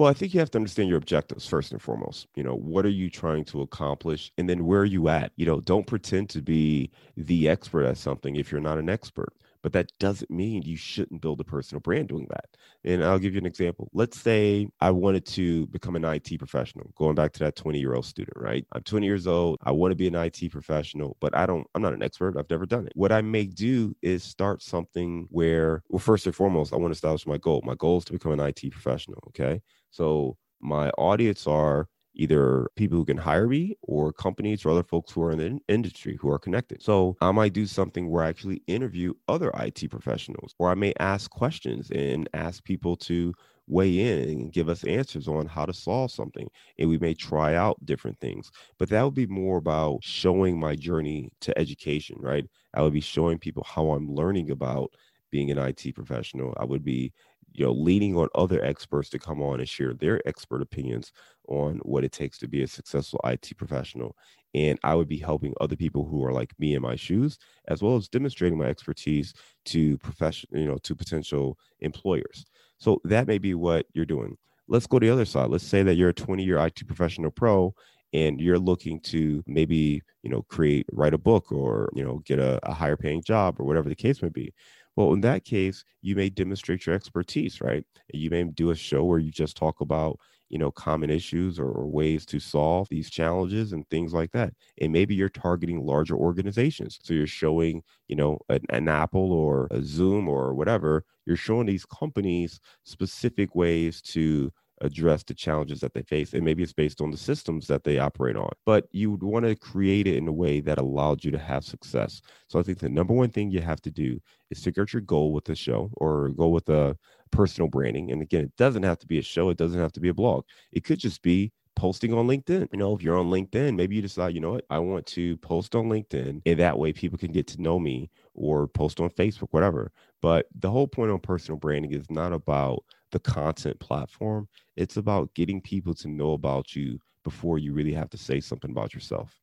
Well, 0.00 0.08
I 0.08 0.14
think 0.14 0.32
you 0.32 0.40
have 0.40 0.50
to 0.52 0.58
understand 0.58 0.88
your 0.88 0.96
objectives 0.96 1.46
first 1.46 1.72
and 1.72 1.82
foremost. 1.82 2.26
You 2.34 2.42
know, 2.42 2.54
what 2.54 2.86
are 2.86 2.88
you 2.88 3.10
trying 3.10 3.44
to 3.44 3.60
accomplish? 3.60 4.32
And 4.38 4.48
then 4.48 4.64
where 4.64 4.80
are 4.80 4.86
you 4.86 5.10
at? 5.10 5.30
You 5.36 5.44
know, 5.44 5.60
don't 5.60 5.86
pretend 5.86 6.30
to 6.30 6.40
be 6.40 6.90
the 7.18 7.50
expert 7.50 7.84
at 7.84 7.98
something 7.98 8.34
if 8.36 8.50
you're 8.50 8.62
not 8.62 8.78
an 8.78 8.88
expert 8.88 9.34
but 9.62 9.72
that 9.72 9.92
doesn't 9.98 10.30
mean 10.30 10.62
you 10.62 10.76
shouldn't 10.76 11.20
build 11.20 11.40
a 11.40 11.44
personal 11.44 11.80
brand 11.80 12.08
doing 12.08 12.26
that. 12.30 12.56
And 12.84 13.04
I'll 13.04 13.18
give 13.18 13.34
you 13.34 13.40
an 13.40 13.46
example. 13.46 13.90
Let's 13.92 14.18
say 14.20 14.68
I 14.80 14.90
wanted 14.90 15.26
to 15.26 15.66
become 15.68 15.96
an 15.96 16.04
IT 16.04 16.38
professional, 16.38 16.92
going 16.96 17.14
back 17.14 17.32
to 17.32 17.40
that 17.40 17.56
20 17.56 17.78
year 17.78 17.94
old 17.94 18.06
student, 18.06 18.36
right? 18.36 18.66
I'm 18.72 18.82
20 18.82 19.06
years 19.06 19.26
old. 19.26 19.58
I 19.62 19.72
want 19.72 19.92
to 19.92 19.96
be 19.96 20.08
an 20.08 20.14
IT 20.14 20.50
professional, 20.50 21.16
but 21.20 21.36
I 21.36 21.46
don't, 21.46 21.66
I'm 21.74 21.82
not 21.82 21.94
an 21.94 22.02
expert. 22.02 22.36
I've 22.38 22.50
never 22.50 22.66
done 22.66 22.86
it. 22.86 22.92
What 22.94 23.12
I 23.12 23.20
may 23.20 23.46
do 23.46 23.94
is 24.02 24.22
start 24.22 24.62
something 24.62 25.26
where, 25.30 25.82
well, 25.88 25.98
first 25.98 26.26
and 26.26 26.34
foremost, 26.34 26.72
I 26.72 26.76
want 26.76 26.92
to 26.92 26.96
establish 26.96 27.26
my 27.26 27.38
goal. 27.38 27.62
My 27.64 27.74
goal 27.74 27.98
is 27.98 28.04
to 28.06 28.12
become 28.12 28.32
an 28.32 28.40
IT 28.40 28.70
professional. 28.70 29.22
Okay. 29.28 29.60
So 29.90 30.36
my 30.60 30.90
audience 30.90 31.46
are 31.46 31.88
either 32.14 32.68
people 32.76 32.98
who 32.98 33.04
can 33.04 33.16
hire 33.16 33.46
me 33.46 33.76
or 33.82 34.12
companies 34.12 34.64
or 34.64 34.70
other 34.70 34.82
folks 34.82 35.12
who 35.12 35.22
are 35.22 35.30
in 35.30 35.38
the 35.38 35.58
industry 35.68 36.16
who 36.20 36.30
are 36.30 36.38
connected. 36.38 36.82
So 36.82 37.16
I 37.20 37.30
might 37.32 37.52
do 37.52 37.66
something 37.66 38.10
where 38.10 38.24
I 38.24 38.28
actually 38.28 38.62
interview 38.66 39.14
other 39.28 39.50
IT 39.58 39.88
professionals, 39.90 40.54
or 40.58 40.70
I 40.70 40.74
may 40.74 40.92
ask 40.98 41.30
questions 41.30 41.90
and 41.90 42.28
ask 42.34 42.64
people 42.64 42.96
to 42.96 43.32
weigh 43.66 44.00
in 44.00 44.28
and 44.28 44.52
give 44.52 44.68
us 44.68 44.82
answers 44.84 45.28
on 45.28 45.46
how 45.46 45.64
to 45.64 45.72
solve 45.72 46.10
something. 46.10 46.48
And 46.78 46.88
we 46.88 46.98
may 46.98 47.14
try 47.14 47.54
out 47.54 47.84
different 47.86 48.18
things. 48.20 48.50
But 48.78 48.88
that 48.90 49.02
would 49.04 49.14
be 49.14 49.26
more 49.26 49.58
about 49.58 50.02
showing 50.02 50.58
my 50.58 50.74
journey 50.74 51.30
to 51.42 51.56
education, 51.56 52.16
right? 52.20 52.44
I 52.74 52.82
would 52.82 52.92
be 52.92 53.00
showing 53.00 53.38
people 53.38 53.64
how 53.64 53.90
I'm 53.92 54.12
learning 54.12 54.50
about 54.50 54.92
being 55.30 55.50
an 55.50 55.58
IT 55.58 55.92
professional. 55.94 56.54
I 56.58 56.64
would 56.64 56.82
be 56.84 57.12
you 57.60 57.66
know 57.66 57.72
leaning 57.72 58.16
on 58.16 58.26
other 58.34 58.64
experts 58.64 59.10
to 59.10 59.18
come 59.18 59.42
on 59.42 59.60
and 59.60 59.68
share 59.68 59.92
their 59.92 60.26
expert 60.26 60.62
opinions 60.62 61.12
on 61.46 61.76
what 61.82 62.04
it 62.04 62.10
takes 62.10 62.38
to 62.38 62.48
be 62.48 62.62
a 62.62 62.66
successful 62.66 63.20
IT 63.24 63.52
professional. 63.58 64.16
And 64.54 64.78
I 64.82 64.94
would 64.94 65.08
be 65.08 65.18
helping 65.18 65.52
other 65.60 65.76
people 65.76 66.06
who 66.06 66.24
are 66.24 66.32
like 66.32 66.58
me 66.58 66.74
in 66.74 66.80
my 66.80 66.96
shoes 66.96 67.38
as 67.68 67.82
well 67.82 67.96
as 67.96 68.08
demonstrating 68.08 68.56
my 68.56 68.64
expertise 68.64 69.34
to 69.66 69.98
profession 69.98 70.48
you 70.54 70.64
know 70.64 70.78
to 70.78 70.94
potential 70.94 71.58
employers. 71.80 72.46
So 72.78 72.98
that 73.04 73.26
may 73.26 73.36
be 73.36 73.52
what 73.52 73.84
you're 73.92 74.06
doing. 74.06 74.38
Let's 74.66 74.86
go 74.86 74.98
to 74.98 75.06
the 75.06 75.12
other 75.12 75.26
side. 75.26 75.50
Let's 75.50 75.66
say 75.66 75.82
that 75.82 75.96
you're 75.96 76.08
a 76.08 76.14
20 76.14 76.42
year 76.42 76.64
IT 76.64 76.86
professional 76.86 77.30
pro 77.30 77.74
and 78.14 78.40
you're 78.40 78.58
looking 78.58 79.00
to 79.00 79.44
maybe 79.46 80.02
you 80.22 80.30
know 80.30 80.42
create 80.48 80.86
write 80.92 81.14
a 81.14 81.18
book 81.18 81.52
or 81.52 81.90
you 81.94 82.02
know 82.02 82.22
get 82.24 82.38
a, 82.38 82.58
a 82.62 82.72
higher 82.72 82.96
paying 82.96 83.22
job 83.22 83.60
or 83.60 83.66
whatever 83.66 83.90
the 83.90 83.94
case 83.94 84.22
may 84.22 84.30
be 84.30 84.54
well, 84.96 85.12
in 85.12 85.20
that 85.22 85.44
case, 85.44 85.84
you 86.02 86.16
may 86.16 86.28
demonstrate 86.30 86.86
your 86.86 86.94
expertise, 86.94 87.60
right? 87.60 87.84
You 88.12 88.30
may 88.30 88.44
do 88.44 88.70
a 88.70 88.74
show 88.74 89.04
where 89.04 89.18
you 89.18 89.30
just 89.30 89.56
talk 89.56 89.80
about, 89.80 90.18
you 90.48 90.58
know, 90.58 90.70
common 90.70 91.10
issues 91.10 91.58
or, 91.58 91.68
or, 91.68 91.86
ways 91.86 92.26
to 92.26 92.40
solve 92.40 92.88
these 92.90 93.08
challenges 93.08 93.72
and 93.72 93.88
things 93.88 94.12
like 94.12 94.32
that. 94.32 94.52
And 94.80 94.92
maybe 94.92 95.14
you're 95.14 95.28
targeting 95.28 95.86
larger 95.86 96.16
organizations. 96.16 96.98
So 97.02 97.14
you're 97.14 97.26
showing, 97.28 97.82
you 98.08 98.16
know, 98.16 98.38
an, 98.48 98.62
an 98.70 98.88
Apple 98.88 99.32
or 99.32 99.68
a 99.70 99.80
Zoom 99.82 100.28
or 100.28 100.54
whatever, 100.54 101.04
you're 101.24 101.36
showing 101.36 101.66
these 101.66 101.86
companies 101.86 102.58
specific 102.84 103.54
ways 103.54 104.02
to 104.02 104.52
address 104.80 105.22
the 105.22 105.34
challenges 105.34 105.80
that 105.80 105.94
they 105.94 106.02
face. 106.02 106.32
And 106.32 106.44
maybe 106.44 106.62
it's 106.62 106.72
based 106.72 107.00
on 107.00 107.10
the 107.10 107.16
systems 107.16 107.66
that 107.66 107.84
they 107.84 107.98
operate 107.98 108.36
on. 108.36 108.50
But 108.64 108.86
you 108.92 109.10
would 109.10 109.22
want 109.22 109.44
to 109.44 109.54
create 109.54 110.06
it 110.06 110.16
in 110.16 110.28
a 110.28 110.32
way 110.32 110.60
that 110.60 110.78
allowed 110.78 111.24
you 111.24 111.30
to 111.32 111.38
have 111.38 111.64
success. 111.64 112.20
So 112.48 112.58
I 112.58 112.62
think 112.62 112.78
the 112.78 112.88
number 112.88 113.14
one 113.14 113.30
thing 113.30 113.50
you 113.50 113.60
have 113.60 113.82
to 113.82 113.90
do 113.90 114.20
is 114.50 114.62
figure 114.62 114.82
out 114.82 114.92
your 114.92 115.02
goal 115.02 115.32
with 115.32 115.44
the 115.44 115.54
show 115.54 115.90
or 115.94 116.30
go 116.30 116.48
with 116.48 116.68
a 116.68 116.96
personal 117.30 117.68
branding. 117.68 118.10
And 118.10 118.22
again, 118.22 118.44
it 118.44 118.56
doesn't 118.56 118.82
have 118.82 118.98
to 118.98 119.06
be 119.06 119.18
a 119.18 119.22
show, 119.22 119.50
it 119.50 119.58
doesn't 119.58 119.80
have 119.80 119.92
to 119.92 120.00
be 120.00 120.08
a 120.08 120.14
blog. 120.14 120.44
It 120.72 120.84
could 120.84 120.98
just 120.98 121.22
be 121.22 121.52
posting 121.76 122.12
on 122.12 122.26
LinkedIn. 122.26 122.68
You 122.72 122.78
know, 122.78 122.94
if 122.94 123.02
you're 123.02 123.18
on 123.18 123.30
LinkedIn, 123.30 123.76
maybe 123.76 123.96
you 123.96 124.02
decide, 124.02 124.34
you 124.34 124.40
know 124.40 124.52
what, 124.52 124.66
I 124.68 124.78
want 124.78 125.06
to 125.06 125.36
post 125.38 125.74
on 125.74 125.86
LinkedIn 125.86 126.42
and 126.44 126.60
that 126.60 126.78
way 126.78 126.92
people 126.92 127.18
can 127.18 127.32
get 127.32 127.46
to 127.48 127.62
know 127.62 127.78
me 127.78 128.10
or 128.34 128.68
post 128.68 129.00
on 129.00 129.10
Facebook, 129.10 129.48
whatever. 129.50 129.92
But 130.20 130.46
the 130.58 130.70
whole 130.70 130.88
point 130.88 131.10
on 131.10 131.20
personal 131.20 131.58
branding 131.58 131.92
is 131.92 132.10
not 132.10 132.32
about 132.32 132.84
the 133.12 133.18
content 133.18 133.78
platform. 133.80 134.48
It's 134.76 134.96
about 134.96 135.32
getting 135.34 135.60
people 135.60 135.94
to 135.94 136.08
know 136.08 136.32
about 136.32 136.74
you 136.74 136.98
before 137.24 137.58
you 137.58 137.72
really 137.72 137.92
have 137.92 138.10
to 138.10 138.18
say 138.18 138.40
something 138.40 138.70
about 138.70 138.94
yourself. 138.94 139.38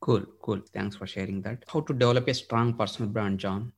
Cool, 0.00 0.24
cool. 0.42 0.60
Thanks 0.72 0.96
for 0.96 1.06
sharing 1.06 1.40
that. 1.42 1.64
How 1.68 1.80
to 1.80 1.92
develop 1.92 2.28
a 2.28 2.34
strong 2.34 2.74
personal 2.74 3.10
brand, 3.10 3.40
John? 3.40 3.72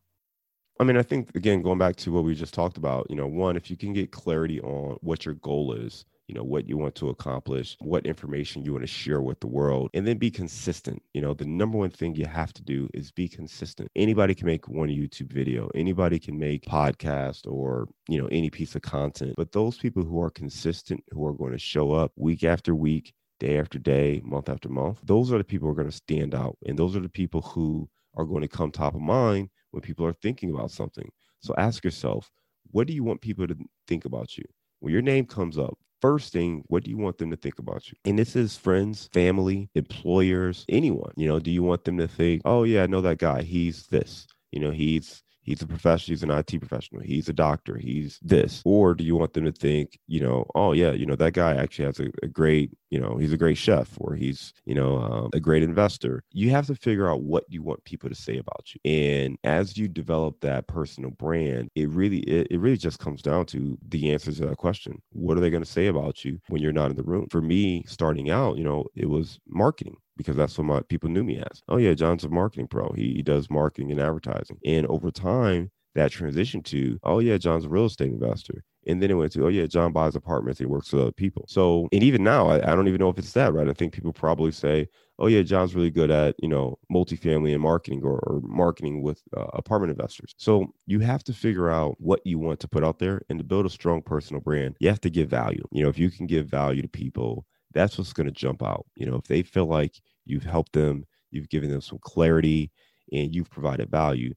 I 0.81 0.85
mean, 0.85 0.97
I 0.97 1.03
think 1.03 1.35
again, 1.35 1.63
going 1.63 1.79
back 1.79 1.97
to 1.97 2.13
what 2.13 2.25
we 2.25 2.35
just 2.35 2.55
talked 2.55 2.77
about, 2.77 3.07
you 3.11 3.17
know, 3.17 3.27
one, 3.27 3.57
if 3.57 3.71
you 3.71 3.77
can 3.77 3.93
get 3.93 4.13
clarity 4.13 4.61
on 4.61 4.97
what 5.01 5.25
your 5.25 5.35
goal 5.35 5.73
is, 5.73 6.05
you 6.29 6.35
know 6.35 6.45
what 6.45 6.69
you 6.69 6.77
want 6.77 6.95
to 6.95 7.09
accomplish 7.09 7.77
what 7.81 8.07
information 8.07 8.63
you 8.63 8.73
want 8.73 8.83
to 8.83 8.87
share 8.87 9.23
with 9.23 9.41
the 9.41 9.47
world 9.47 9.91
and 9.95 10.07
then 10.07 10.19
be 10.19 10.31
consistent. 10.31 11.03
You 11.15 11.23
know 11.23 11.35
the 11.35 11.47
number 11.47 11.79
one 11.79 11.91
thing 11.91 12.15
you 12.15 12.27
have 12.27 12.53
to 12.53 12.63
do 12.63 12.89
is 12.93 13.11
be 13.11 13.29
consistent. 13.29 13.91
Anybody 13.97 14.35
can 14.35 14.47
make 14.47 14.69
one 14.69 14.89
youtube 14.89 15.33
video. 15.33 15.71
Anybody 15.75 16.19
can 16.19 16.39
make 16.39 16.67
podcast 16.67 17.51
or 17.51 17.89
you 18.09 18.21
know 18.21 18.29
any 18.31 18.51
piece 18.51 18.75
of 18.77 18.83
content. 18.83 19.35
But 19.37 19.53
those 19.53 19.79
people 19.79 20.05
who 20.05 20.21
are 20.23 20.31
consistent 20.31 21.03
who 21.11 21.27
are 21.27 21.33
going 21.33 21.53
to 21.53 21.59
show 21.59 21.93
up 21.93 22.13
week 22.17 22.45
after 22.45 22.75
week 22.75 23.15
day 23.41 23.59
after 23.59 23.79
day 23.79 24.21
month 24.25 24.49
after 24.49 24.69
month 24.69 24.99
those 25.05 25.33
are 25.33 25.39
the 25.39 25.45
people 25.45 25.67
who 25.67 25.73
are 25.73 25.77
going 25.77 25.91
to 25.91 25.97
stand 25.97 26.35
out. 26.35 26.59
And 26.67 26.79
those 26.79 26.95
are 26.95 27.01
the 27.01 27.09
people 27.09 27.41
who 27.41 27.89
are 28.17 28.27
going 28.27 28.43
to 28.43 28.49
come 28.49 28.71
top 28.71 28.95
of 28.95 29.01
mind 29.01 29.49
when 29.71 29.81
people 29.81 30.05
are 30.05 30.13
thinking 30.13 30.51
about 30.51 30.73
something. 30.73 31.11
So 31.41 31.55
ask 31.57 31.85
yourself 31.85 32.31
what 32.71 32.87
do 32.87 32.93
you 32.93 33.03
want 33.03 33.23
people 33.23 33.47
to 33.47 33.57
think 33.87 34.05
about 34.05 34.37
you? 34.37 34.45
When 34.81 34.93
your 34.93 35.01
name 35.01 35.25
comes 35.25 35.57
up 35.57 35.79
first 36.01 36.33
thing, 36.33 36.65
what 36.67 36.85
do 36.85 36.91
you 36.91 36.99
want 36.99 37.19
them 37.19 37.31
to 37.31 37.37
think 37.37 37.59
about 37.59 37.89
you? 37.89 37.95
And 38.05 38.19
this 38.19 38.37
is 38.37 38.57
friends, 38.57 39.09
family, 39.13 39.71
employers, 39.75 40.65
anyone. 40.69 41.13
You 41.17 41.29
know, 41.29 41.39
do 41.39 41.51
you 41.51 41.63
want 41.63 41.85
them 41.85 41.99
to 41.99 42.09
think, 42.09 42.43
oh, 42.45 42.65
yeah, 42.65 42.83
I 42.83 42.87
know 42.87 43.01
that 43.01 43.19
guy. 43.19 43.43
He's 43.43 43.87
this. 43.87 44.27
You 44.53 44.61
know, 44.61 44.71
he's 44.71 45.23
he's 45.49 45.63
a 45.63 45.67
professional 45.67 46.13
he's 46.13 46.23
an 46.23 46.31
it 46.31 46.59
professional 46.59 47.01
he's 47.03 47.29
a 47.29 47.33
doctor 47.33 47.79
he's 47.79 48.19
this 48.21 48.61
or 48.67 48.95
do 48.95 49.03
you 49.03 49.17
want 49.17 49.33
them 49.33 49.47
to 49.47 49.53
think 49.53 49.99
you 50.07 50.21
know 50.21 50.47
oh 50.55 50.73
yeah 50.73 50.91
you 50.91 51.07
know 51.07 51.17
that 51.17 51.33
guy 51.33 51.55
actually 51.55 51.87
has 51.87 51.99
a, 51.99 52.09
a 52.23 52.27
great 52.27 52.71
you 52.91 52.99
know 52.99 53.17
he's 53.17 53.33
a 53.33 53.37
great 53.37 53.57
chef 53.57 53.97
or 53.99 54.15
he's 54.15 54.53
you 54.65 54.75
know 54.75 54.99
um, 54.99 55.31
a 55.33 55.41
great 55.41 55.63
investor 55.63 56.23
you 56.33 56.51
have 56.51 56.67
to 56.67 56.75
figure 56.75 57.11
out 57.11 57.23
what 57.23 57.45
you 57.49 57.63
want 57.63 57.85
people 57.85 58.09
to 58.09 58.15
say 58.15 58.39
about 58.39 58.67
you 58.75 58.81
and 58.91 59.37
as 59.45 59.77
you 59.77 59.89
develop 59.89 60.41
that 60.41 60.67
personal 60.67 61.11
brand 61.13 61.69
it 61.75 61.89
really 61.91 62.19
it, 62.21 62.47
it 62.51 62.59
really 62.59 62.77
just 62.77 62.99
comes 62.99 63.23
down 63.23 63.45
to 63.47 63.77
the 63.89 64.13
answers 64.13 64.39
to 64.39 64.47
that 64.47 64.57
question 64.57 65.01
what 65.13 65.37
are 65.37 65.41
they 65.41 65.51
going 65.51 65.63
to 65.63 65.71
say 65.71 65.87
about 65.87 66.25
you 66.25 66.39
when 66.49 66.63
you're 66.63 66.73
not 66.73 66.91
in 66.91 66.97
the 66.97 67.03
room 67.03 67.27
for 67.31 67.41
me 67.41 67.85
starting 67.87 68.31
out 68.31 68.57
you 68.57 68.65
know 68.65 68.85
it 68.95 69.09
was 69.09 69.39
marketing 69.47 69.97
because 70.19 70.37
that's 70.37 70.59
what 70.59 70.65
my 70.65 70.83
people 70.83 71.09
knew 71.09 71.25
me 71.25 71.39
as. 71.39 71.63
Oh 71.69 71.79
yeah, 71.79 71.95
John's 71.95 72.25
a 72.25 72.29
marketing 72.29 72.67
pro. 72.67 72.93
He, 72.93 73.15
he 73.15 73.23
does 73.23 73.49
marketing 73.49 73.93
and 73.93 74.01
advertising. 74.01 74.59
And 74.67 74.85
over 74.89 75.11
time, 75.11 75.71
that 75.99 76.11
transition 76.11 76.63
to, 76.63 76.99
oh 77.03 77.19
yeah, 77.19 77.39
John's 77.39 77.65
a 77.65 77.69
real 77.69 77.87
estate 77.87 78.11
investor. 78.11 78.65
And 78.87 79.03
then 79.03 79.11
it 79.11 79.15
went 79.15 79.33
to, 79.33 79.45
oh 79.45 79.49
yeah, 79.49 79.67
John 79.67 79.93
buys 79.93 80.17
apartments. 80.17 80.59
He 80.59 80.67
works 80.67 80.93
with 80.93 81.03
other 81.03 81.13
people. 81.13 81.45
So, 81.49 81.89
and 81.93 82.03
even 82.03 82.25
now, 82.25 82.49
I, 82.49 82.57
I 82.57 82.75
don't 82.75 82.89
even 82.89 83.01
know 83.01 83.11
if 83.11 83.19
it's 83.19 83.33
that, 83.33 83.53
right? 83.53 83.69
I 83.69 83.75
think 83.75 83.93
people 83.93 84.13
probably 84.13 84.51
say, 84.51 84.89
oh 85.19 85.27
yeah, 85.27 85.43
John's 85.43 85.75
really 85.75 85.91
good 85.91 86.11
at, 86.11 86.37
you 86.39 86.49
know, 86.49 86.79
multifamily 86.91 87.53
and 87.53 87.63
marketing 87.63 88.03
or, 88.03 88.19
or 88.21 88.41
marketing 88.43 89.03
with 89.03 89.21
uh, 89.37 89.47
apartment 89.53 89.91
investors. 89.91 90.35
So 90.39 90.73
you 90.87 91.01
have 91.01 91.23
to 91.25 91.35
figure 91.35 91.69
out 91.69 91.97
what 91.99 92.21
you 92.25 92.39
want 92.39 92.61
to 92.61 92.69
put 92.69 92.85
out 92.85 92.99
there 92.99 93.23
and 93.29 93.39
to 93.39 93.45
build 93.45 93.67
a 93.67 93.71
strong 93.71 94.01
personal 94.01 94.41
brand, 94.41 94.77
you 94.81 94.89
have 94.89 95.01
to 95.03 95.11
give 95.11 95.29
value. 95.29 95.65
You 95.71 95.83
know, 95.83 95.91
if 95.91 95.99
you 95.99 96.11
can 96.11 96.27
give 96.27 96.47
value 96.47 96.83
to 96.83 96.89
people, 96.89 97.45
that's 97.75 97.99
what's 97.99 98.15
going 98.15 98.27
to 98.29 98.33
jump 98.33 98.63
out. 98.63 98.87
You 98.95 99.07
know, 99.07 99.17
if 99.17 99.25
they 99.25 99.43
feel 99.43 99.67
like 99.67 100.01
you've 100.25 100.45
helped 100.45 100.73
them, 100.73 101.05
you've 101.31 101.51
given 101.51 101.69
them 101.71 101.83
some 101.83 101.99
clarity 102.01 102.71
and 103.13 103.35
you've 103.35 103.51
provided 103.51 103.91
value, 103.91 104.33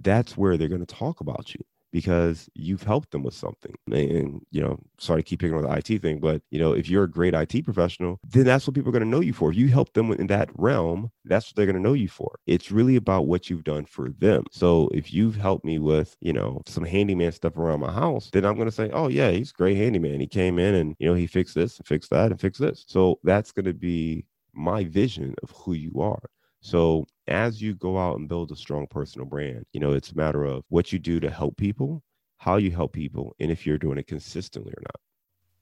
that's 0.00 0.36
where 0.36 0.56
they're 0.56 0.68
going 0.68 0.84
to 0.84 0.94
talk 0.94 1.20
about 1.20 1.54
you 1.54 1.60
because 1.92 2.48
you've 2.54 2.82
helped 2.82 3.10
them 3.10 3.22
with 3.22 3.32
something. 3.32 3.74
And, 3.90 4.42
you 4.50 4.60
know, 4.60 4.78
sorry 4.98 5.22
to 5.22 5.26
keep 5.26 5.40
picking 5.40 5.56
on 5.56 5.62
the 5.62 5.78
IT 5.78 6.02
thing, 6.02 6.20
but, 6.20 6.42
you 6.50 6.58
know, 6.58 6.72
if 6.72 6.90
you're 6.90 7.04
a 7.04 7.10
great 7.10 7.32
IT 7.32 7.64
professional, 7.64 8.20
then 8.28 8.44
that's 8.44 8.66
what 8.66 8.74
people 8.74 8.90
are 8.90 8.92
going 8.92 9.02
to 9.02 9.08
know 9.08 9.22
you 9.22 9.32
for. 9.32 9.50
If 9.50 9.56
you 9.56 9.68
help 9.68 9.94
them 9.94 10.12
in 10.12 10.26
that 10.26 10.50
realm, 10.56 11.10
that's 11.24 11.46
what 11.46 11.56
they're 11.56 11.64
going 11.64 11.76
to 11.76 11.82
know 11.82 11.94
you 11.94 12.08
for. 12.08 12.38
It's 12.46 12.70
really 12.70 12.96
about 12.96 13.26
what 13.26 13.48
you've 13.48 13.64
done 13.64 13.86
for 13.86 14.10
them. 14.10 14.44
So 14.50 14.90
if 14.92 15.14
you've 15.14 15.36
helped 15.36 15.64
me 15.64 15.78
with, 15.78 16.16
you 16.20 16.34
know, 16.34 16.60
some 16.66 16.84
handyman 16.84 17.32
stuff 17.32 17.56
around 17.56 17.80
my 17.80 17.92
house, 17.92 18.28
then 18.30 18.44
I'm 18.44 18.56
going 18.56 18.68
to 18.68 18.74
say, 18.74 18.90
oh, 18.92 19.08
yeah, 19.08 19.30
he's 19.30 19.52
great 19.52 19.78
handyman. 19.78 20.20
He 20.20 20.26
came 20.26 20.58
in 20.58 20.74
and, 20.74 20.96
you 20.98 21.08
know, 21.08 21.14
he 21.14 21.26
fixed 21.26 21.54
this 21.54 21.78
and 21.78 21.86
fixed 21.86 22.10
that 22.10 22.30
and 22.30 22.38
fixed 22.38 22.60
this. 22.60 22.84
So 22.86 23.20
that's 23.22 23.52
going 23.52 23.66
to 23.66 23.74
be 23.74 24.26
my 24.52 24.84
vision 24.84 25.34
of 25.42 25.50
who 25.50 25.72
you 25.72 26.00
are. 26.00 26.28
So 26.60 27.06
as 27.28 27.62
you 27.62 27.74
go 27.74 27.98
out 27.98 28.18
and 28.18 28.28
build 28.28 28.52
a 28.52 28.56
strong 28.56 28.86
personal 28.88 29.26
brand, 29.26 29.64
you 29.72 29.80
know, 29.80 29.92
it's 29.92 30.10
a 30.12 30.16
matter 30.16 30.44
of 30.44 30.64
what 30.68 30.92
you 30.92 30.98
do 30.98 31.20
to 31.20 31.30
help 31.30 31.56
people, 31.56 32.02
how 32.38 32.56
you 32.56 32.70
help 32.72 32.92
people, 32.92 33.34
and 33.40 33.50
if 33.50 33.66
you're 33.66 33.78
doing 33.78 33.98
it 33.98 34.06
consistently 34.06 34.72
or 34.72 34.82
not. 34.82 35.00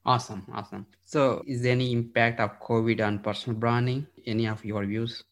Awesome. 0.07 0.47
Awesome. 0.53 0.87
So 1.05 1.43
is 1.47 1.61
there 1.63 1.73
any 1.73 1.93
impact 1.93 2.41
of 2.41 2.59
COVID 2.61 3.07
on 3.07 3.19
personal 3.19 3.59
branding? 3.59 4.07
Any 4.27 4.47
of 4.47 4.65
your 4.65 4.85
views? 4.87 5.23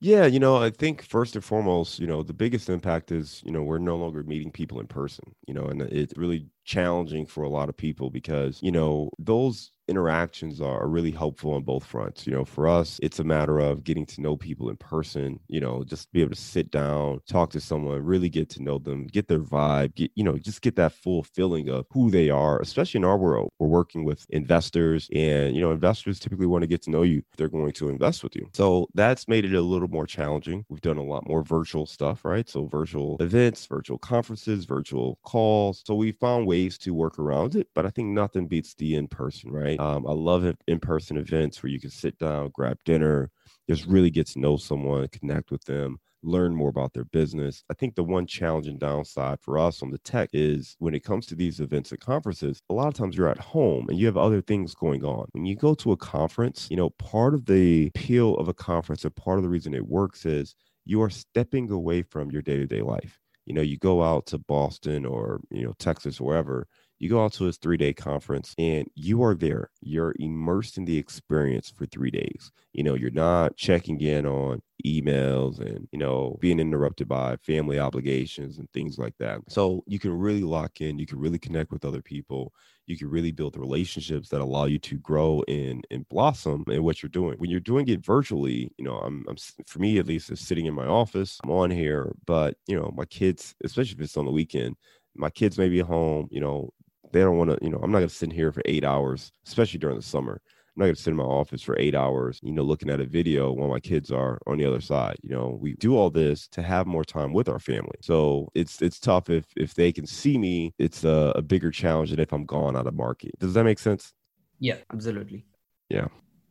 Yeah, 0.00 0.26
you 0.26 0.38
know, 0.38 0.56
I 0.56 0.70
think 0.70 1.02
first 1.02 1.34
and 1.34 1.44
foremost, 1.44 1.98
you 1.98 2.06
know, 2.06 2.22
the 2.22 2.32
biggest 2.32 2.68
impact 2.68 3.10
is, 3.10 3.42
you 3.44 3.50
know, 3.52 3.62
we're 3.62 3.78
no 3.78 3.96
longer 3.96 4.22
meeting 4.22 4.52
people 4.52 4.80
in 4.80 4.86
person, 4.86 5.34
you 5.46 5.54
know, 5.54 5.64
and 5.66 5.82
it 5.82 6.12
really 6.16 6.46
challenging 6.68 7.24
for 7.24 7.42
a 7.42 7.48
lot 7.48 7.70
of 7.70 7.76
people 7.76 8.10
because, 8.10 8.60
you 8.62 8.70
know, 8.70 9.10
those 9.18 9.72
interactions 9.88 10.60
are 10.60 10.86
really 10.86 11.10
helpful 11.10 11.54
on 11.54 11.62
both 11.62 11.84
fronts. 11.84 12.26
You 12.26 12.34
know, 12.34 12.44
for 12.44 12.68
us, 12.68 13.00
it's 13.02 13.18
a 13.18 13.24
matter 13.24 13.58
of 13.58 13.82
getting 13.84 14.04
to 14.06 14.20
know 14.20 14.36
people 14.36 14.68
in 14.68 14.76
person, 14.76 15.40
you 15.48 15.60
know, 15.60 15.82
just 15.82 16.12
be 16.12 16.20
able 16.20 16.32
to 16.32 16.40
sit 16.40 16.70
down, 16.70 17.20
talk 17.26 17.50
to 17.50 17.60
someone, 17.60 18.04
really 18.04 18.28
get 18.28 18.50
to 18.50 18.62
know 18.62 18.78
them, 18.78 19.06
get 19.06 19.28
their 19.28 19.40
vibe, 19.40 19.94
get, 19.94 20.10
you 20.14 20.22
know, 20.22 20.36
just 20.36 20.60
get 20.60 20.76
that 20.76 20.92
full 20.92 21.22
feeling 21.22 21.70
of 21.70 21.86
who 21.90 22.10
they 22.10 22.28
are, 22.28 22.60
especially 22.60 22.98
in 22.98 23.04
our 23.04 23.16
world. 23.16 23.50
We're 23.58 23.68
working 23.68 24.04
with 24.04 24.26
investors 24.28 25.08
and, 25.14 25.56
you 25.56 25.62
know, 25.62 25.72
investors 25.72 26.20
typically 26.20 26.46
want 26.46 26.62
to 26.62 26.68
get 26.68 26.82
to 26.82 26.90
know 26.90 27.02
you. 27.02 27.22
They're 27.38 27.48
going 27.48 27.72
to 27.72 27.88
invest 27.88 28.22
with 28.22 28.36
you. 28.36 28.50
So 28.52 28.88
that's 28.94 29.26
made 29.26 29.46
it 29.46 29.54
a 29.54 29.62
little 29.62 29.88
more 29.88 30.06
challenging. 30.06 30.66
We've 30.68 30.82
done 30.82 30.98
a 30.98 31.02
lot 31.02 31.26
more 31.26 31.42
virtual 31.42 31.86
stuff, 31.86 32.26
right? 32.26 32.46
So 32.46 32.66
virtual 32.66 33.16
events, 33.20 33.64
virtual 33.64 33.98
conferences, 33.98 34.66
virtual 34.66 35.18
calls. 35.22 35.82
So 35.86 35.94
we 35.94 36.12
found 36.12 36.46
ways 36.46 36.57
to 36.66 36.92
work 36.92 37.18
around 37.18 37.54
it, 37.54 37.68
but 37.74 37.86
I 37.86 37.90
think 37.90 38.08
nothing 38.08 38.48
beats 38.48 38.74
the 38.74 38.96
in 38.96 39.06
person, 39.06 39.52
right? 39.52 39.78
Um, 39.78 40.06
I 40.06 40.12
love 40.12 40.44
in 40.66 40.80
person 40.80 41.16
events 41.16 41.62
where 41.62 41.70
you 41.70 41.78
can 41.78 41.90
sit 41.90 42.18
down, 42.18 42.50
grab 42.52 42.78
dinner, 42.84 43.30
just 43.68 43.86
really 43.86 44.10
get 44.10 44.26
to 44.28 44.40
know 44.40 44.56
someone, 44.56 45.06
connect 45.08 45.50
with 45.50 45.64
them, 45.64 45.98
learn 46.22 46.54
more 46.54 46.68
about 46.68 46.92
their 46.92 47.04
business. 47.04 47.62
I 47.70 47.74
think 47.74 47.94
the 47.94 48.02
one 48.02 48.26
challenge 48.26 48.66
and 48.66 48.80
downside 48.80 49.40
for 49.40 49.58
us 49.58 49.82
on 49.82 49.90
the 49.90 49.98
tech 49.98 50.30
is 50.32 50.74
when 50.78 50.94
it 50.94 51.04
comes 51.04 51.26
to 51.26 51.34
these 51.34 51.60
events 51.60 51.90
and 51.92 52.00
conferences, 52.00 52.60
a 52.70 52.74
lot 52.74 52.88
of 52.88 52.94
times 52.94 53.16
you're 53.16 53.28
at 53.28 53.38
home 53.38 53.86
and 53.88 53.98
you 53.98 54.06
have 54.06 54.16
other 54.16 54.40
things 54.40 54.74
going 54.74 55.04
on. 55.04 55.28
When 55.32 55.46
you 55.46 55.54
go 55.54 55.74
to 55.74 55.92
a 55.92 55.96
conference, 55.96 56.66
you 56.70 56.76
know, 56.76 56.90
part 56.90 57.34
of 57.34 57.46
the 57.46 57.92
appeal 57.94 58.34
of 58.36 58.48
a 58.48 58.54
conference 58.54 59.04
and 59.04 59.14
part 59.14 59.38
of 59.38 59.44
the 59.44 59.50
reason 59.50 59.74
it 59.74 59.86
works 59.86 60.26
is 60.26 60.54
you 60.84 61.02
are 61.02 61.10
stepping 61.10 61.70
away 61.70 62.02
from 62.02 62.30
your 62.30 62.42
day 62.42 62.56
to 62.56 62.66
day 62.66 62.82
life. 62.82 63.20
You 63.48 63.54
know, 63.54 63.62
you 63.62 63.78
go 63.78 64.02
out 64.02 64.26
to 64.26 64.38
Boston 64.38 65.06
or, 65.06 65.40
you 65.50 65.64
know, 65.64 65.74
Texas 65.78 66.20
wherever, 66.20 66.68
you 67.00 67.08
go 67.08 67.24
out 67.24 67.32
to 67.34 67.44
this 67.44 67.58
three 67.58 67.76
day 67.76 67.94
conference 67.94 68.54
and 68.58 68.86
you 68.94 69.22
are 69.22 69.34
there. 69.34 69.70
You're 69.80 70.14
immersed 70.18 70.78
in 70.78 70.84
the 70.84 70.98
experience 70.98 71.70
for 71.70 71.86
three 71.86 72.10
days. 72.10 72.52
You 72.72 72.82
know, 72.84 72.94
you're 72.94 73.10
not 73.10 73.56
checking 73.56 74.00
in 74.00 74.26
on 74.26 74.60
emails 74.84 75.60
and, 75.60 75.88
you 75.92 75.98
know, 75.98 76.36
being 76.40 76.60
interrupted 76.60 77.08
by 77.08 77.36
family 77.36 77.78
obligations 77.78 78.58
and 78.58 78.70
things 78.72 78.98
like 78.98 79.14
that. 79.18 79.40
So 79.48 79.82
you 79.86 79.98
can 79.98 80.12
really 80.12 80.42
lock 80.42 80.80
in, 80.80 80.98
you 80.98 81.06
can 81.06 81.18
really 81.20 81.38
connect 81.38 81.72
with 81.72 81.84
other 81.84 82.02
people. 82.02 82.52
You 82.88 82.96
can 82.96 83.10
really 83.10 83.32
build 83.32 83.56
relationships 83.56 84.30
that 84.30 84.40
allow 84.40 84.64
you 84.64 84.78
to 84.80 84.96
grow 84.98 85.44
and, 85.46 85.86
and 85.90 86.08
blossom 86.08 86.64
in 86.68 86.82
what 86.82 87.02
you're 87.02 87.10
doing. 87.10 87.38
When 87.38 87.50
you're 87.50 87.60
doing 87.60 87.86
it 87.88 88.04
virtually, 88.04 88.72
you 88.78 88.84
know, 88.84 88.96
I'm, 88.96 89.24
I'm 89.28 89.36
for 89.66 89.78
me 89.78 89.98
at 89.98 90.06
least, 90.06 90.30
is 90.30 90.40
sitting 90.40 90.66
in 90.66 90.74
my 90.74 90.86
office. 90.86 91.38
I'm 91.44 91.50
on 91.50 91.70
here, 91.70 92.12
but 92.26 92.56
you 92.66 92.76
know, 92.76 92.92
my 92.96 93.04
kids, 93.04 93.54
especially 93.62 93.96
if 93.96 94.00
it's 94.00 94.16
on 94.16 94.24
the 94.24 94.32
weekend, 94.32 94.74
my 95.14 95.30
kids 95.30 95.58
may 95.58 95.68
be 95.68 95.80
home, 95.80 96.28
you 96.30 96.40
know, 96.40 96.70
they 97.12 97.20
don't 97.20 97.36
want 97.36 97.50
to, 97.50 97.58
you 97.62 97.70
know, 97.70 97.78
I'm 97.82 97.90
not 97.92 97.98
going 97.98 98.08
to 98.08 98.14
sit 98.14 98.32
here 98.32 98.52
for 98.52 98.62
eight 98.64 98.84
hours, 98.84 99.32
especially 99.46 99.78
during 99.78 99.96
the 99.96 100.02
summer. 100.02 100.40
I'm 100.78 100.82
not 100.82 100.86
going 100.86 100.94
to 100.94 101.02
sit 101.02 101.10
in 101.10 101.16
my 101.16 101.24
office 101.24 101.60
for 101.60 101.76
eight 101.76 101.96
hours, 101.96 102.38
you 102.40 102.52
know, 102.52 102.62
looking 102.62 102.88
at 102.88 103.00
a 103.00 103.04
video 103.04 103.50
while 103.50 103.68
my 103.68 103.80
kids 103.80 104.12
are 104.12 104.38
on 104.46 104.58
the 104.58 104.64
other 104.64 104.80
side. 104.80 105.16
You 105.24 105.30
know, 105.30 105.58
we 105.60 105.74
do 105.74 105.96
all 105.96 106.08
this 106.08 106.46
to 106.52 106.62
have 106.62 106.86
more 106.86 107.02
time 107.02 107.32
with 107.32 107.48
our 107.48 107.58
family. 107.58 107.96
So 108.00 108.48
it's 108.54 108.80
it's 108.80 109.00
tough 109.00 109.28
if 109.28 109.44
if 109.56 109.74
they 109.74 109.90
can 109.90 110.06
see 110.06 110.38
me. 110.38 110.72
It's 110.78 111.02
a, 111.02 111.32
a 111.34 111.42
bigger 111.42 111.72
challenge 111.72 112.10
than 112.10 112.20
if 112.20 112.32
I'm 112.32 112.46
gone 112.46 112.76
out 112.76 112.86
of 112.86 112.94
market. 112.94 113.36
Does 113.40 113.54
that 113.54 113.64
make 113.64 113.80
sense? 113.80 114.12
Yeah, 114.60 114.76
absolutely. 114.92 115.46
Yeah. 115.88 116.06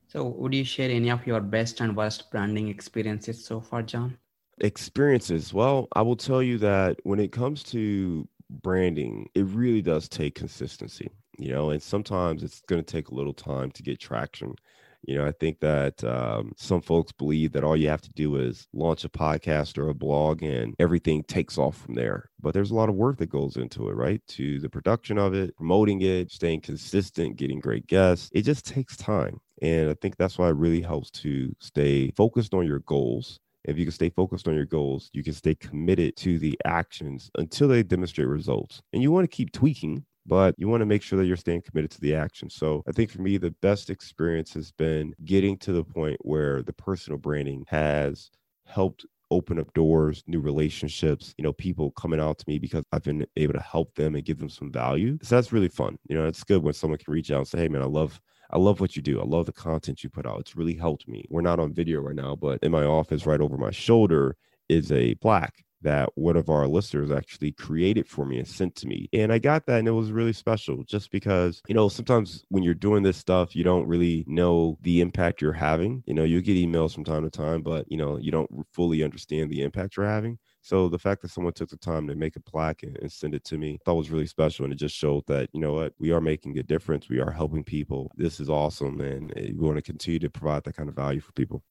So 0.09 0.25
would 0.25 0.53
you 0.53 0.65
share 0.65 0.91
any 0.91 1.09
of 1.09 1.25
your 1.25 1.39
best 1.39 1.79
and 1.79 1.95
worst 1.95 2.29
branding 2.29 2.67
experiences 2.67 3.45
so 3.45 3.61
far, 3.61 3.81
John? 3.81 4.17
Experiences. 4.59 5.53
Well, 5.53 5.87
I 5.93 6.01
will 6.01 6.17
tell 6.17 6.43
you 6.43 6.57
that 6.57 6.97
when 7.03 7.21
it 7.21 7.31
comes 7.31 7.63
to 7.71 8.27
branding, 8.49 9.29
it 9.35 9.45
really 9.45 9.81
does 9.81 10.09
take 10.09 10.35
consistency, 10.35 11.11
you 11.38 11.52
know, 11.52 11.69
and 11.69 11.82
sometimes 11.82 12.43
it's 12.43 12.62
going 12.67 12.84
to 12.84 12.91
take 12.91 13.10
a 13.10 13.15
little 13.15 13.34
time 13.34 13.71
to 13.71 13.84
get 13.84 14.00
traction. 14.00 14.56
You 15.04 15.17
know, 15.17 15.26
I 15.26 15.32
think 15.32 15.60
that 15.60 16.04
um, 16.04 16.54
some 16.58 16.82
folks 16.82 17.12
believe 17.12 17.54
that 17.54 17.63
all 17.63 17.78
you 17.78 17.88
have 17.88 18.02
to 18.02 18.12
do 18.13 18.36
is 18.38 18.67
launch 18.73 19.06
a 19.06 19.10
podcast 19.10 19.78
or 19.78 19.89
a 19.89 19.93
blog 19.93 20.41
and 20.41 20.73
everything 20.80 21.23
takes 21.23 21.58
off 21.58 21.78
from 21.78 21.93
there. 21.93 22.30
But 22.41 22.54
there's 22.54 22.71
a 22.71 22.76
lot 22.76 22.89
of 22.89 22.95
work 22.95 23.17
that 23.19 23.30
goes 23.30 23.58
into 23.58 23.89
it, 23.89 23.93
right? 23.93 24.21
To 24.30 24.60
the 24.60 24.69
production 24.69 25.17
of 25.17 25.34
it, 25.34 25.56
promoting 25.56 26.02
it, 26.02 26.32
staying 26.32 26.62
consistent, 26.62 27.38
getting 27.38 27.60
great 27.60 27.88
guests. 27.88 28.30
It 28.34 28.41
just 28.41 28.65
takes 28.65 28.97
time. 28.97 29.39
And 29.62 29.89
I 29.89 29.93
think 30.02 30.17
that's 30.17 30.38
why 30.38 30.50
it 30.50 30.56
really 30.56 30.82
helps 30.82 31.12
to 31.12 31.56
stay 31.60 32.12
focused 32.12 32.54
on 32.54 32.65
your 32.65 32.80
goals 32.80 33.39
if 33.67 33.78
you 33.78 33.84
can 33.84 33.91
stay 33.91 34.10
focused 34.10 34.47
on 34.47 34.56
your 34.56 34.65
goals, 34.65 35.10
you 35.13 35.23
can 35.23 35.34
stay 35.34 35.54
committed 35.54 36.15
to 36.17 36.39
the 36.39 36.58
actions 36.65 37.30
until 37.38 37.67
they 37.67 37.84
demonstrate 37.84 38.28
results. 38.28 38.82
And 38.93 39.04
you 39.04 39.12
want 39.12 39.30
to 39.30 39.36
keep 39.36 39.52
tweaking, 39.52 40.06
but 40.27 40.55
you 40.57 40.67
want 40.67 40.81
to 40.81 40.85
make 40.85 41.01
sure 41.01 41.17
that 41.17 41.25
you're 41.25 41.37
staying 41.37 41.61
committed 41.61 41.89
to 41.91 42.01
the 42.01 42.13
action. 42.13 42.49
So 42.49 42.83
I 42.87 42.91
think 42.91 43.09
for 43.09 43.21
me, 43.21 43.37
the 43.37 43.51
best 43.61 43.89
experience 43.89 44.53
has 44.53 44.71
been 44.71 45.13
getting 45.25 45.57
to 45.59 45.71
the 45.71 45.83
point 45.83 46.17
where 46.21 46.61
the 46.61 46.73
personal 46.73 47.17
branding 47.17 47.65
has 47.69 48.29
helped 48.65 49.05
open 49.31 49.59
up 49.59 49.73
doors, 49.73 50.23
new 50.27 50.39
relationships, 50.39 51.33
you 51.37 51.43
know, 51.43 51.53
people 51.53 51.91
coming 51.91 52.19
out 52.19 52.37
to 52.39 52.45
me 52.47 52.59
because 52.59 52.83
I've 52.91 53.03
been 53.03 53.25
able 53.35 53.53
to 53.53 53.59
help 53.59 53.93
them 53.95 54.15
and 54.15 54.23
give 54.23 54.37
them 54.37 54.49
some 54.49 54.71
value. 54.71 55.17
So 55.21 55.35
that's 55.35 55.51
really 55.51 55.67
fun. 55.67 55.97
You 56.07 56.17
know, 56.17 56.27
it's 56.27 56.43
good 56.43 56.63
when 56.63 56.73
someone 56.73 56.99
can 56.99 57.13
reach 57.13 57.31
out 57.31 57.39
and 57.39 57.47
say, 57.47 57.59
Hey 57.59 57.67
man, 57.67 57.81
I 57.81 57.85
love 57.85 58.21
I 58.49 58.57
love 58.57 58.79
what 58.79 58.95
you 58.95 59.01
do. 59.01 59.19
I 59.19 59.25
love 59.25 59.45
the 59.45 59.51
content 59.51 60.03
you 60.03 60.09
put 60.09 60.25
out. 60.25 60.39
It's 60.39 60.55
really 60.55 60.75
helped 60.75 61.07
me. 61.07 61.25
We're 61.29 61.41
not 61.41 61.59
on 61.59 61.73
video 61.73 61.99
right 61.99 62.15
now, 62.15 62.35
but 62.35 62.59
in 62.63 62.71
my 62.71 62.85
office, 62.85 63.25
right 63.25 63.41
over 63.41 63.57
my 63.57 63.71
shoulder, 63.71 64.37
is 64.69 64.89
a 64.91 65.15
plaque 65.15 65.65
that 65.81 66.09
one 66.15 66.35
of 66.35 66.49
our 66.49 66.67
listeners 66.67 67.11
actually 67.11 67.51
created 67.51 68.07
for 68.07 68.25
me 68.25 68.37
and 68.39 68.47
sent 68.47 68.75
to 68.75 68.87
me. 68.87 69.09
And 69.13 69.31
I 69.31 69.39
got 69.39 69.65
that 69.67 69.79
and 69.79 69.87
it 69.87 69.91
was 69.91 70.11
really 70.11 70.33
special 70.33 70.83
just 70.83 71.11
because, 71.11 71.61
you 71.67 71.75
know, 71.75 71.89
sometimes 71.89 72.45
when 72.49 72.63
you're 72.63 72.73
doing 72.73 73.03
this 73.03 73.17
stuff, 73.17 73.55
you 73.55 73.63
don't 73.63 73.87
really 73.87 74.23
know 74.27 74.77
the 74.81 75.01
impact 75.01 75.41
you're 75.41 75.53
having. 75.53 76.03
You 76.05 76.13
know, 76.13 76.23
you 76.23 76.41
get 76.41 76.57
emails 76.57 76.93
from 76.93 77.03
time 77.03 77.23
to 77.23 77.29
time, 77.29 77.61
but, 77.61 77.85
you 77.91 77.97
know, 77.97 78.17
you 78.17 78.31
don't 78.31 78.49
fully 78.73 79.03
understand 79.03 79.49
the 79.49 79.61
impact 79.61 79.97
you're 79.97 80.05
having. 80.05 80.39
So 80.61 80.89
the 80.89 80.99
fact 80.99 81.21
that 81.21 81.31
someone 81.31 81.53
took 81.53 81.69
the 81.69 81.77
time 81.77 82.07
to 82.07 82.15
make 82.15 82.35
a 82.35 82.41
plaque 82.41 82.83
and, 82.83 82.97
and 83.01 83.11
send 83.11 83.33
it 83.33 83.45
to 83.45 83.57
me, 83.57 83.75
I 83.75 83.83
thought 83.85 83.95
was 83.95 84.11
really 84.11 84.25
special. 84.25 84.65
And 84.65 84.73
it 84.73 84.79
just 84.79 84.95
showed 84.95 85.25
that, 85.27 85.49
you 85.53 85.61
know 85.61 85.73
what, 85.73 85.93
we 85.99 86.11
are 86.11 86.19
making 86.19 86.57
a 86.57 86.63
difference. 86.63 87.07
We 87.07 87.19
are 87.19 87.31
helping 87.31 87.63
people. 87.63 88.11
This 88.15 88.39
is 88.39 88.49
awesome. 88.49 88.99
And 88.99 89.31
eh, 89.37 89.51
we 89.55 89.65
want 89.65 89.77
to 89.77 89.81
continue 89.81 90.19
to 90.19 90.29
provide 90.29 90.63
that 90.65 90.75
kind 90.75 90.89
of 90.89 90.95
value 90.95 91.21
for 91.21 91.31
people. 91.33 91.63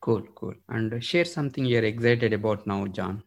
Cool, 0.00 0.22
cool. 0.34 0.54
And 0.68 1.04
share 1.04 1.26
something 1.26 1.64
you're 1.64 1.84
excited 1.84 2.32
about 2.32 2.66
now, 2.66 2.86
John. 2.86 3.22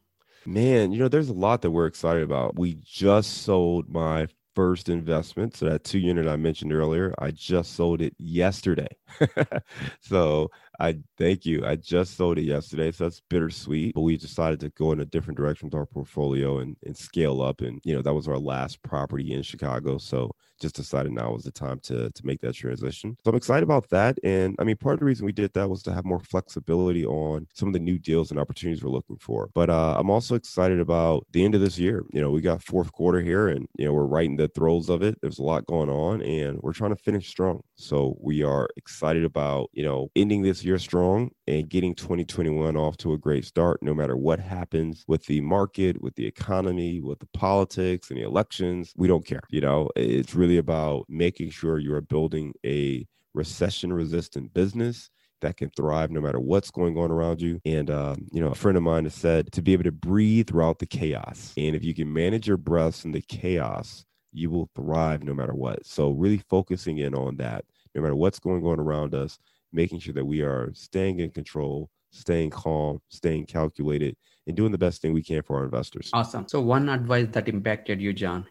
Man, 0.45 0.91
you 0.91 0.99
know, 0.99 1.07
there's 1.07 1.29
a 1.29 1.33
lot 1.33 1.61
that 1.61 1.71
we're 1.71 1.85
excited 1.85 2.23
about. 2.23 2.57
We 2.59 2.75
just 2.83 3.43
sold 3.43 3.89
my 3.89 4.27
first 4.55 4.89
investment. 4.89 5.55
So 5.55 5.69
that 5.69 5.83
two 5.83 5.99
unit 5.99 6.27
I 6.27 6.35
mentioned 6.35 6.73
earlier, 6.73 7.13
I 7.17 7.31
just 7.31 7.73
sold 7.75 8.01
it 8.01 8.13
yesterday. 8.19 8.89
so 10.01 10.51
I 10.83 10.97
thank 11.17 11.45
you. 11.45 11.65
I 11.65 11.77
just 11.77 12.17
sold 12.17 12.37
it 12.37 12.43
yesterday, 12.43 12.91
so 12.91 13.05
that's 13.05 13.21
bittersweet. 13.29 13.93
But 13.95 14.01
we 14.01 14.17
decided 14.17 14.59
to 14.59 14.69
go 14.71 14.91
in 14.91 14.99
a 14.99 15.05
different 15.05 15.37
direction 15.37 15.67
with 15.67 15.75
our 15.75 15.85
portfolio 15.85 16.57
and, 16.59 16.75
and 16.83 16.95
scale 16.95 17.41
up. 17.41 17.61
And 17.61 17.79
you 17.85 17.95
know, 17.95 18.01
that 18.01 18.13
was 18.13 18.27
our 18.27 18.37
last 18.37 18.83
property 18.83 19.31
in 19.31 19.43
Chicago. 19.43 19.97
So 19.97 20.31
just 20.59 20.75
decided 20.75 21.13
now 21.13 21.31
was 21.31 21.43
the 21.43 21.51
time 21.51 21.79
to 21.83 22.09
to 22.09 22.25
make 22.25 22.41
that 22.41 22.53
transition. 22.53 23.17
So 23.23 23.31
I'm 23.31 23.37
excited 23.37 23.63
about 23.63 23.89
that. 23.91 24.17
And 24.25 24.57
I 24.59 24.65
mean, 24.65 24.75
part 24.75 24.93
of 24.93 24.99
the 24.99 25.05
reason 25.05 25.25
we 25.25 25.31
did 25.31 25.53
that 25.53 25.69
was 25.69 25.83
to 25.83 25.93
have 25.93 26.03
more 26.03 26.19
flexibility 26.19 27.05
on 27.05 27.47
some 27.53 27.69
of 27.69 27.73
the 27.73 27.79
new 27.79 27.97
deals 27.97 28.31
and 28.31 28.39
opportunities 28.39 28.83
we're 28.83 28.89
looking 28.89 29.17
for. 29.17 29.49
But 29.53 29.69
uh, 29.69 29.95
I'm 29.97 30.09
also 30.09 30.35
excited 30.35 30.81
about 30.81 31.25
the 31.31 31.45
end 31.45 31.55
of 31.55 31.61
this 31.61 31.79
year. 31.79 32.03
You 32.11 32.19
know, 32.19 32.29
we 32.29 32.41
got 32.41 32.61
fourth 32.61 32.91
quarter 32.91 33.21
here, 33.21 33.47
and 33.47 33.67
you 33.77 33.85
know, 33.85 33.93
we're 33.93 34.05
right 34.05 34.25
in 34.29 34.35
the 34.35 34.49
throes 34.49 34.89
of 34.89 35.01
it. 35.01 35.17
There's 35.21 35.39
a 35.39 35.43
lot 35.43 35.65
going 35.65 35.89
on, 35.89 36.21
and 36.21 36.59
we're 36.61 36.73
trying 36.73 36.95
to 36.95 37.01
finish 37.01 37.29
strong. 37.29 37.61
So 37.75 38.17
we 38.19 38.43
are 38.43 38.67
excited 38.75 39.23
about 39.23 39.69
you 39.71 39.83
know 39.83 40.09
ending 40.15 40.41
this 40.41 40.63
year 40.63 40.72
strong 40.79 41.31
and 41.47 41.69
getting 41.69 41.95
2021 41.95 42.75
off 42.77 42.97
to 42.97 43.13
a 43.13 43.17
great 43.17 43.45
start, 43.45 43.81
no 43.81 43.93
matter 43.93 44.17
what 44.17 44.39
happens 44.39 45.03
with 45.07 45.25
the 45.25 45.41
market, 45.41 46.01
with 46.01 46.15
the 46.15 46.25
economy, 46.25 47.01
with 47.01 47.19
the 47.19 47.27
politics 47.33 48.09
and 48.09 48.19
the 48.19 48.23
elections. 48.23 48.93
We 48.95 49.07
don't 49.07 49.25
care. 49.25 49.41
You 49.49 49.61
know, 49.61 49.89
it's 49.95 50.35
really 50.35 50.57
about 50.57 51.05
making 51.09 51.51
sure 51.51 51.79
you 51.79 51.93
are 51.93 52.01
building 52.01 52.53
a 52.65 53.05
recession 53.33 53.91
resistant 53.91 54.53
business 54.53 55.09
that 55.41 55.57
can 55.57 55.69
thrive 55.71 56.09
no 56.09 56.21
matter 56.21 56.39
what's 56.39 56.71
going 56.71 56.97
on 56.97 57.11
around 57.11 57.41
you. 57.41 57.59
And, 57.65 57.91
um, 57.91 58.27
you 58.31 58.41
know, 58.41 58.49
a 58.49 58.55
friend 58.55 58.77
of 58.77 58.83
mine 58.83 59.03
has 59.03 59.13
said 59.13 59.51
to 59.51 59.61
be 59.61 59.73
able 59.73 59.83
to 59.83 59.91
breathe 59.91 60.47
throughout 60.47 60.79
the 60.79 60.85
chaos. 60.85 61.53
And 61.57 61.75
if 61.75 61.83
you 61.83 61.93
can 61.93 62.11
manage 62.11 62.47
your 62.47 62.57
breaths 62.57 63.05
in 63.05 63.11
the 63.11 63.21
chaos, 63.21 64.05
you 64.31 64.49
will 64.49 64.69
thrive 64.75 65.23
no 65.23 65.33
matter 65.33 65.53
what. 65.53 65.85
So, 65.85 66.11
really 66.11 66.41
focusing 66.49 66.97
in 66.97 67.13
on 67.13 67.37
that, 67.37 67.65
no 67.93 68.01
matter 68.01 68.15
what's 68.15 68.39
going 68.39 68.65
on 68.65 68.79
around 68.79 69.13
us, 69.13 69.37
making 69.73 69.99
sure 69.99 70.13
that 70.13 70.25
we 70.25 70.41
are 70.41 70.71
staying 70.73 71.19
in 71.19 71.31
control, 71.31 71.89
staying 72.11 72.51
calm, 72.51 72.99
staying 73.09 73.45
calculated, 73.45 74.15
and 74.47 74.55
doing 74.55 74.71
the 74.71 74.77
best 74.77 75.01
thing 75.01 75.13
we 75.13 75.23
can 75.23 75.41
for 75.41 75.57
our 75.57 75.65
investors. 75.65 76.09
Awesome. 76.13 76.47
So, 76.47 76.61
one 76.61 76.89
advice 76.89 77.27
that 77.31 77.47
impacted 77.47 78.01
you, 78.01 78.13
John? 78.13 78.45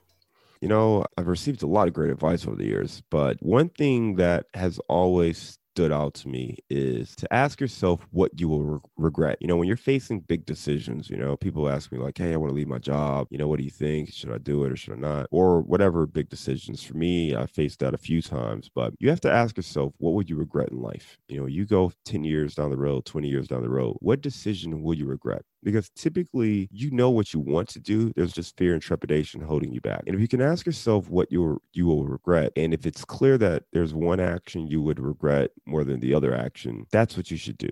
You 0.61 0.69
know, 0.69 1.05
I've 1.17 1.27
received 1.27 1.63
a 1.63 1.67
lot 1.67 1.89
of 1.89 1.95
great 1.95 2.11
advice 2.11 2.47
over 2.47 2.57
the 2.57 2.67
years, 2.67 3.03
but 3.11 3.37
one 3.43 3.69
thing 3.69 4.17
that 4.17 4.47
has 4.55 4.79
always 4.89 5.59
stood 5.75 5.91
out 5.93 6.13
to 6.15 6.29
me 6.29 6.59
is 6.69 7.17
to 7.17 7.33
ask 7.33 7.61
yourself 7.61 8.07
what 8.11 8.39
you 8.39 8.49
will 8.49 8.63
re- 8.63 8.81
regret. 8.99 9.39
You 9.41 9.49
know, 9.49 9.57
when 9.57 9.67
you're 9.69 9.77
facing 9.77 10.21
big 10.21 10.45
decisions, 10.45 11.09
you 11.09 11.17
know, 11.17 11.37
people 11.37 11.69
ask 11.69 11.91
me, 11.91 11.99
like, 11.99 12.19
hey, 12.19 12.35
I 12.35 12.37
want 12.37 12.51
to 12.51 12.55
leave 12.55 12.69
my 12.69 12.79
job. 12.79 13.27
You 13.31 13.39
know, 13.39 13.49
what 13.49 13.59
do 13.59 13.65
you 13.65 13.71
think? 13.71 14.13
Should 14.13 14.33
I 14.33 14.39
do 14.39 14.65
it 14.65 14.73
or 14.73 14.77
should 14.77 14.93
I 14.95 14.97
not? 14.97 15.27
Or 15.31 15.63
whatever 15.63 16.07
big 16.07 16.29
decisions. 16.29 16.83
For 16.83 16.95
me, 16.97 17.35
I 17.35 17.47
faced 17.47 17.79
that 17.81 17.95
a 17.95 17.99
few 17.99 18.21
times, 18.21 18.71
but 18.75 18.93
you 18.99 19.09
have 19.09 19.21
to 19.23 19.33
ask 19.33 19.57
yourself, 19.57 19.95
what 19.99 20.13
would 20.15 20.29
you 20.29 20.37
regret 20.37 20.71
in 20.71 20.81
life? 20.81 21.19
You 21.29 21.41
know, 21.41 21.47
you 21.47 21.65
go 21.65 21.93
10 22.05 22.25
years 22.25 22.55
down 22.55 22.71
the 22.71 22.77
road, 22.77 23.07
20 23.07 23.29
years 23.29 23.49
down 23.49 23.63
the 23.63 23.71
road, 23.71 23.97
what 24.01 24.21
decision 24.21 24.83
will 24.83 24.95
you 24.95 25.07
regret? 25.07 25.43
Because 25.62 25.90
typically 25.90 26.68
you 26.70 26.90
know 26.90 27.11
what 27.11 27.33
you 27.33 27.40
want 27.40 27.68
to 27.68 27.81
do 27.81 28.12
there's 28.16 28.33
just 28.33 28.57
fear 28.57 28.72
and 28.72 28.83
trepidation 28.83 29.40
holding 29.40 29.72
you 29.72 29.81
back 29.81 30.03
and 30.07 30.14
if 30.14 30.20
you 30.20 30.29
can 30.29 30.42
ask 30.42 30.66
yourself 30.66 31.09
what 31.09 31.31
you 31.31 31.61
you 31.72 31.87
will 31.87 32.05
regret 32.05 32.53
and 32.57 32.75
if 32.75 32.87
it's 32.87 33.05
clear 33.05 33.38
that 33.38 33.64
there's 33.72 33.94
one 33.94 34.20
action 34.20 34.66
you 34.66 34.83
would 34.83 35.01
regret 35.01 35.51
more 35.66 35.85
than 35.85 36.01
the 36.01 36.14
other 36.14 36.35
action 36.35 36.87
that's 36.90 37.16
what 37.16 37.31
you 37.31 37.37
should 37.37 37.59
do 37.59 37.70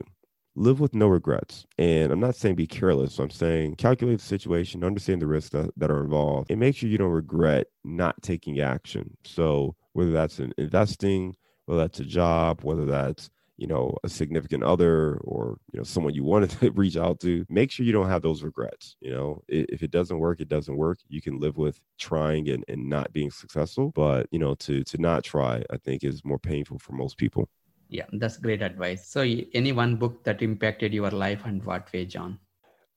live 0.56 0.80
with 0.80 0.94
no 0.94 1.06
regrets. 1.06 1.66
And 1.78 2.12
I'm 2.12 2.20
not 2.20 2.34
saying 2.34 2.56
be 2.56 2.66
careless. 2.66 3.18
I'm 3.18 3.30
saying 3.30 3.76
calculate 3.76 4.18
the 4.18 4.24
situation, 4.24 4.84
understand 4.84 5.22
the 5.22 5.26
risks 5.26 5.50
that, 5.50 5.70
that 5.76 5.90
are 5.90 6.02
involved, 6.02 6.50
and 6.50 6.60
make 6.60 6.76
sure 6.76 6.88
you 6.88 6.98
don't 6.98 7.10
regret 7.10 7.68
not 7.84 8.20
taking 8.22 8.60
action. 8.60 9.16
So 9.24 9.76
whether 9.92 10.10
that's 10.10 10.38
in 10.38 10.52
investing, 10.58 11.36
whether 11.66 11.80
that's 11.82 12.00
a 12.00 12.04
job, 12.04 12.60
whether 12.62 12.84
that's 12.84 13.30
you 13.60 13.66
know, 13.66 13.94
a 14.02 14.08
significant 14.08 14.64
other 14.64 15.18
or, 15.18 15.58
you 15.70 15.78
know, 15.78 15.84
someone 15.84 16.14
you 16.14 16.24
wanted 16.24 16.48
to 16.60 16.70
reach 16.70 16.96
out 16.96 17.20
to, 17.20 17.44
make 17.50 17.70
sure 17.70 17.84
you 17.84 17.92
don't 17.92 18.08
have 18.08 18.22
those 18.22 18.42
regrets. 18.42 18.96
You 19.00 19.12
know, 19.12 19.42
if 19.48 19.82
it 19.82 19.90
doesn't 19.90 20.18
work, 20.18 20.40
it 20.40 20.48
doesn't 20.48 20.76
work. 20.76 20.98
You 21.08 21.20
can 21.20 21.38
live 21.38 21.58
with 21.58 21.78
trying 21.98 22.48
and, 22.48 22.64
and 22.68 22.88
not 22.88 23.12
being 23.12 23.30
successful. 23.30 23.92
But, 23.94 24.28
you 24.30 24.38
know, 24.38 24.54
to 24.54 24.82
to 24.82 24.98
not 24.98 25.24
try, 25.24 25.62
I 25.70 25.76
think 25.76 26.04
is 26.04 26.24
more 26.24 26.38
painful 26.38 26.78
for 26.78 26.94
most 26.94 27.18
people. 27.18 27.50
Yeah, 27.90 28.06
that's 28.14 28.38
great 28.38 28.62
advice. 28.62 29.06
So 29.08 29.20
any 29.52 29.72
one 29.72 29.96
book 29.96 30.24
that 30.24 30.40
impacted 30.40 30.94
your 30.94 31.10
life 31.10 31.44
and 31.44 31.62
what 31.64 31.92
way, 31.92 32.06
John? 32.06 32.38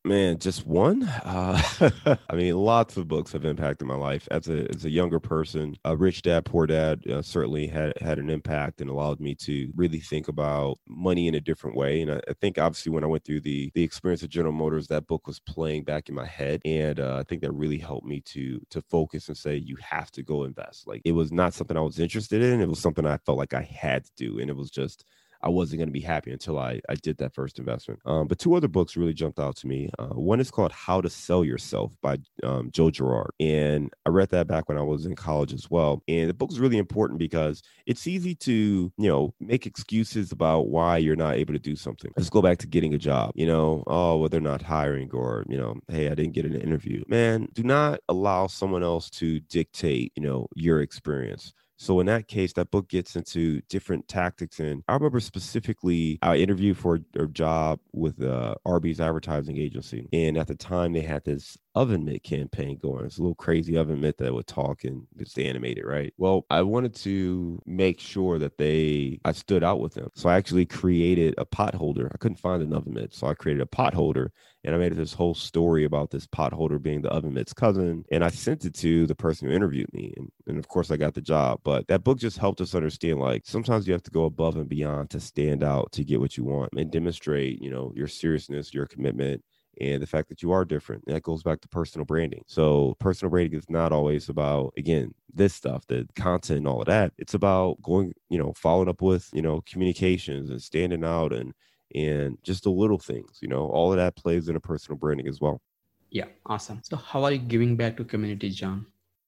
Man, 0.06 0.38
just 0.38 0.68
one. 0.68 1.04
Uh, 1.04 1.62
I 2.30 2.36
mean, 2.36 2.58
lots 2.58 2.98
of 2.98 3.08
books 3.08 3.32
have 3.32 3.46
impacted 3.46 3.88
my 3.88 3.96
life 3.96 4.28
as 4.32 4.50
a 4.50 4.68
as 4.70 4.84
a 4.84 4.90
younger 4.90 5.18
person. 5.22 5.78
Uh, 5.86 5.96
Rich 5.96 6.24
Dad 6.24 6.44
Poor 6.44 6.68
Dad 6.68 7.08
uh, 7.08 7.22
certainly 7.22 7.68
had 7.68 7.94
had 8.02 8.20
an 8.20 8.30
impact 8.30 8.82
and 8.82 8.90
allowed 8.90 9.22
me 9.22 9.34
to 9.36 9.72
really 9.78 10.02
think 10.02 10.28
about 10.28 10.80
money 10.90 11.30
in 11.30 11.36
a 11.36 11.40
different 11.40 11.78
way. 11.78 12.02
And 12.02 12.12
I, 12.12 12.20
I, 12.28 12.34
think 12.34 12.58
obviously 12.58 12.92
when 12.92 13.06
I 13.06 13.08
went 13.08 13.24
through 13.24 13.42
the 13.42 13.72
the 13.76 13.84
experience 13.84 14.24
of 14.24 14.30
General 14.30 14.52
Motors, 14.52 14.88
that 14.88 15.08
book 15.08 15.26
was 15.26 15.40
playing 15.40 15.86
back 15.86 16.10
in 16.10 16.16
my 16.16 16.26
head, 16.26 16.62
and 16.66 17.00
uh, 17.00 17.16
I 17.16 17.24
think 17.24 17.42
that 17.42 17.54
really 17.54 17.78
helped 17.78 18.06
me 18.06 18.20
to 18.26 18.60
to 18.72 18.82
focus 18.82 19.30
and 19.30 19.38
say 19.38 19.56
you 19.56 19.78
have 19.80 20.12
to 20.12 20.24
go 20.24 20.44
invest. 20.44 20.86
Like 20.86 21.02
it 21.06 21.14
was 21.14 21.32
not 21.32 21.54
something 21.54 21.78
I 21.78 21.82
was 21.82 22.00
interested 22.00 22.42
in; 22.42 22.60
it 22.60 22.68
was 22.68 22.80
something 22.80 23.06
I 23.06 23.20
felt 23.26 23.38
like 23.38 23.54
I 23.54 23.62
had 23.62 24.04
to 24.04 24.12
do, 24.18 24.40
and 24.40 24.50
it 24.50 24.58
was 24.58 24.70
just 24.70 25.06
I 25.44 25.50
wasn't 25.50 25.80
going 25.80 25.90
to 25.90 25.94
be 25.94 26.00
happy 26.00 26.32
until 26.32 26.58
I, 26.58 26.80
I 26.90 26.96
did 26.96 27.18
that 27.18 27.34
first 27.34 27.60
investment. 27.60 28.00
Um, 28.06 28.28
but 28.28 28.40
two 28.40 28.56
other 28.56 28.68
books 28.68 28.96
really 28.96 29.14
jumped 29.14 29.40
out 29.40 29.56
to 29.58 29.68
me. 29.68 29.90
Uh, 30.00 30.08
one 30.08 30.40
is 30.40 30.50
called 30.50 30.72
How 30.72 31.02
to 31.02 31.10
Sell 31.10 31.44
Yourself 31.44 31.96
by 32.02 32.18
um, 32.44 32.72
Joe 32.72 32.90
Girard. 32.90 33.32
And 33.40 33.94
I 34.06 34.10
read 34.10 34.30
that 34.30 34.48
back 34.48 34.70
when 34.70 34.78
I 34.78 34.82
was 34.82 35.06
in 35.06 35.16
college 35.16 35.54
as 35.54 35.70
well. 35.70 36.02
And 36.08 36.30
the 36.30 36.34
book 36.34 36.52
is 36.52 36.60
really 36.60 36.78
important 36.78 37.20
because 37.20 37.62
it's 37.86 38.08
easy 38.08 38.36
to, 38.36 38.92
you 38.98 39.10
know, 39.10 39.34
make 39.40 39.66
excuses 39.66 40.32
about 40.32 40.70
why 40.70 40.98
you're 40.98 41.16
not 41.16 41.36
able 41.36 41.54
to 41.54 41.60
do 41.60 41.76
something. 41.76 42.12
Let's 42.16 42.30
go 42.30 42.42
back 42.42 42.58
to 42.60 42.68
getting 42.68 42.94
a 42.94 42.98
job, 42.98 43.32
you 43.36 43.46
know, 43.46 43.84
oh, 43.88 44.18
well, 44.18 44.30
they're 44.30 44.40
not 44.40 44.62
hiring 44.62 45.10
or, 45.12 45.46
you 45.50 45.58
know, 45.58 45.76
hey, 45.90 46.10
I 46.10 46.16
didn't 46.16 46.34
get 46.34 46.46
an 46.46 46.56
interview. 46.56 47.04
Man, 47.08 47.50
do 47.54 47.64
not 47.64 48.00
allow 48.08 48.48
someone 48.48 48.84
else 48.84 49.10
to 49.12 49.40
dictate, 49.42 50.14
you 50.16 50.24
know, 50.24 50.48
your 50.56 50.82
experience. 50.82 51.54
So 51.84 52.00
in 52.00 52.06
that 52.06 52.30
case, 52.30 52.54
that 52.54 52.72
book 52.72 52.88
gets 52.88 53.18
into 53.18 53.60
different 53.68 54.08
tactics. 54.08 54.62
And 54.62 54.84
I 54.88 54.94
remember 54.94 55.20
specifically 55.20 56.18
I 56.22 56.38
interviewed 56.38 56.78
for 56.78 57.02
a 57.20 57.28
job 57.28 57.82
with 57.92 58.24
uh, 58.24 58.56
Arby's 58.66 59.02
advertising 59.02 59.58
agency. 59.58 60.08
And 60.14 60.38
at 60.38 60.48
the 60.48 60.56
time 60.56 60.94
they 60.94 61.02
had 61.02 61.26
this 61.26 61.58
oven 61.76 62.06
mitt 62.06 62.24
campaign 62.24 62.78
going. 62.82 63.06
It's 63.06 63.18
a 63.18 63.22
little 63.22 63.36
crazy 63.36 63.78
oven 63.78 64.02
mitt 64.02 64.18
that 64.18 64.34
would 64.34 64.48
talk 64.48 64.84
and 64.84 65.08
just 65.18 65.40
animate 65.40 65.78
it, 65.78 65.86
right? 65.86 66.14
Well, 66.18 66.46
I 66.50 66.62
wanted 66.62 66.96
to 66.98 67.62
make 67.66 68.00
sure 68.00 68.38
that 68.40 68.58
they 68.58 69.20
I 69.26 69.32
stood 69.32 69.64
out 69.64 69.80
with 69.80 69.94
them. 69.94 70.10
So 70.16 70.30
I 70.30 70.36
actually 70.36 70.66
created 70.66 71.36
a 71.38 71.46
pot 71.46 71.74
holder. 71.74 72.10
I 72.14 72.18
couldn't 72.18 72.38
find 72.38 72.62
an 72.62 72.74
oven 72.74 72.94
mitt. 72.94 73.14
So 73.14 73.28
I 73.28 73.34
created 73.34 73.62
a 73.62 73.68
pot 73.68 73.94
holder 73.94 74.32
and 74.64 74.76
I 74.76 74.78
made 74.78 74.96
this 74.96 75.14
whole 75.14 75.34
story 75.34 75.84
about 75.84 76.12
this 76.12 76.28
pot 76.28 76.54
holder 76.54 76.80
being 76.80 77.02
the 77.02 77.10
oven 77.10 77.34
mitt's 77.34 77.54
cousin. 77.54 78.06
And 78.12 78.24
I 78.24 78.30
sent 78.30 78.66
it 78.66 78.76
to 78.76 79.06
the 79.08 79.16
person 79.16 79.48
who 79.48 79.56
interviewed 79.56 79.92
me. 79.94 80.14
And, 80.16 80.30
and 80.48 80.60
of 80.60 80.68
course 80.68 80.92
I 80.92 80.98
got 80.98 81.16
the 81.16 81.22
job. 81.22 81.60
But 81.64 81.88
that 81.88 82.04
book 82.04 82.20
just 82.20 82.38
helped 82.38 82.62
us 82.62 82.76
understand 82.76 83.20
like 83.20 83.44
sometimes 83.46 83.88
you 83.88 83.94
have 83.94 84.04
to 84.04 84.12
go 84.12 84.26
above 84.26 84.56
and 84.56 84.70
beyond 84.70 85.10
to 85.12 85.20
stand 85.20 85.64
out 85.64 85.92
to 85.94 86.04
get 86.04 86.20
what 86.20 86.38
you 86.38 86.44
want 86.44 86.74
and 86.78 86.92
demonstrate, 86.92 87.62
you 87.62 87.72
know, 87.72 87.92
your 87.96 88.08
seriousness, 88.08 88.74
your 88.74 88.86
commitment 88.86 89.44
and 89.80 90.02
the 90.02 90.08
fact 90.08 90.30
that 90.30 90.42
you 90.42 90.52
are 90.52 90.66
different. 90.66 91.06
That 91.06 91.24
goes 91.24 91.44
back 91.44 91.62
to 91.62 91.68
personal 91.68 92.06
branding. 92.06 92.44
So 92.48 92.96
personal 93.00 93.30
branding 93.30 93.58
is 93.58 93.70
not 93.70 93.92
always 93.92 94.30
about 94.30 94.74
again 94.78 95.14
this 95.34 95.54
stuff, 95.54 95.86
the 95.88 96.08
content 96.16 96.60
and 96.60 96.68
all 96.68 96.82
of 96.82 96.88
that. 96.88 97.14
It's 97.18 97.34
about 97.34 97.82
going, 97.82 98.14
you 98.30 98.38
know, 98.38 98.54
following 98.54 98.90
up 98.90 99.02
with, 99.02 99.30
you 99.34 99.42
know, 99.42 99.62
communications 99.66 100.50
and 100.50 100.62
standing 100.62 101.04
out 101.04 101.34
and 101.34 101.54
and 101.96 102.38
just 102.44 102.64
the 102.64 102.72
little 102.72 102.98
things, 102.98 103.40
you 103.42 103.48
know, 103.48 103.68
all 103.68 103.92
of 103.92 103.98
that 103.98 104.16
plays 104.16 104.48
into 104.48 104.60
personal 104.60 104.98
branding 104.98 105.28
as 105.28 105.40
well. 105.40 105.62
Yeah, 106.10 106.26
awesome. 106.46 106.82
So 106.84 106.96
how 106.96 107.24
are 107.24 107.32
you 107.32 107.40
giving 107.40 107.76
back 107.76 107.98
to 107.98 108.04
community, 108.04 108.50
John? 108.50 108.86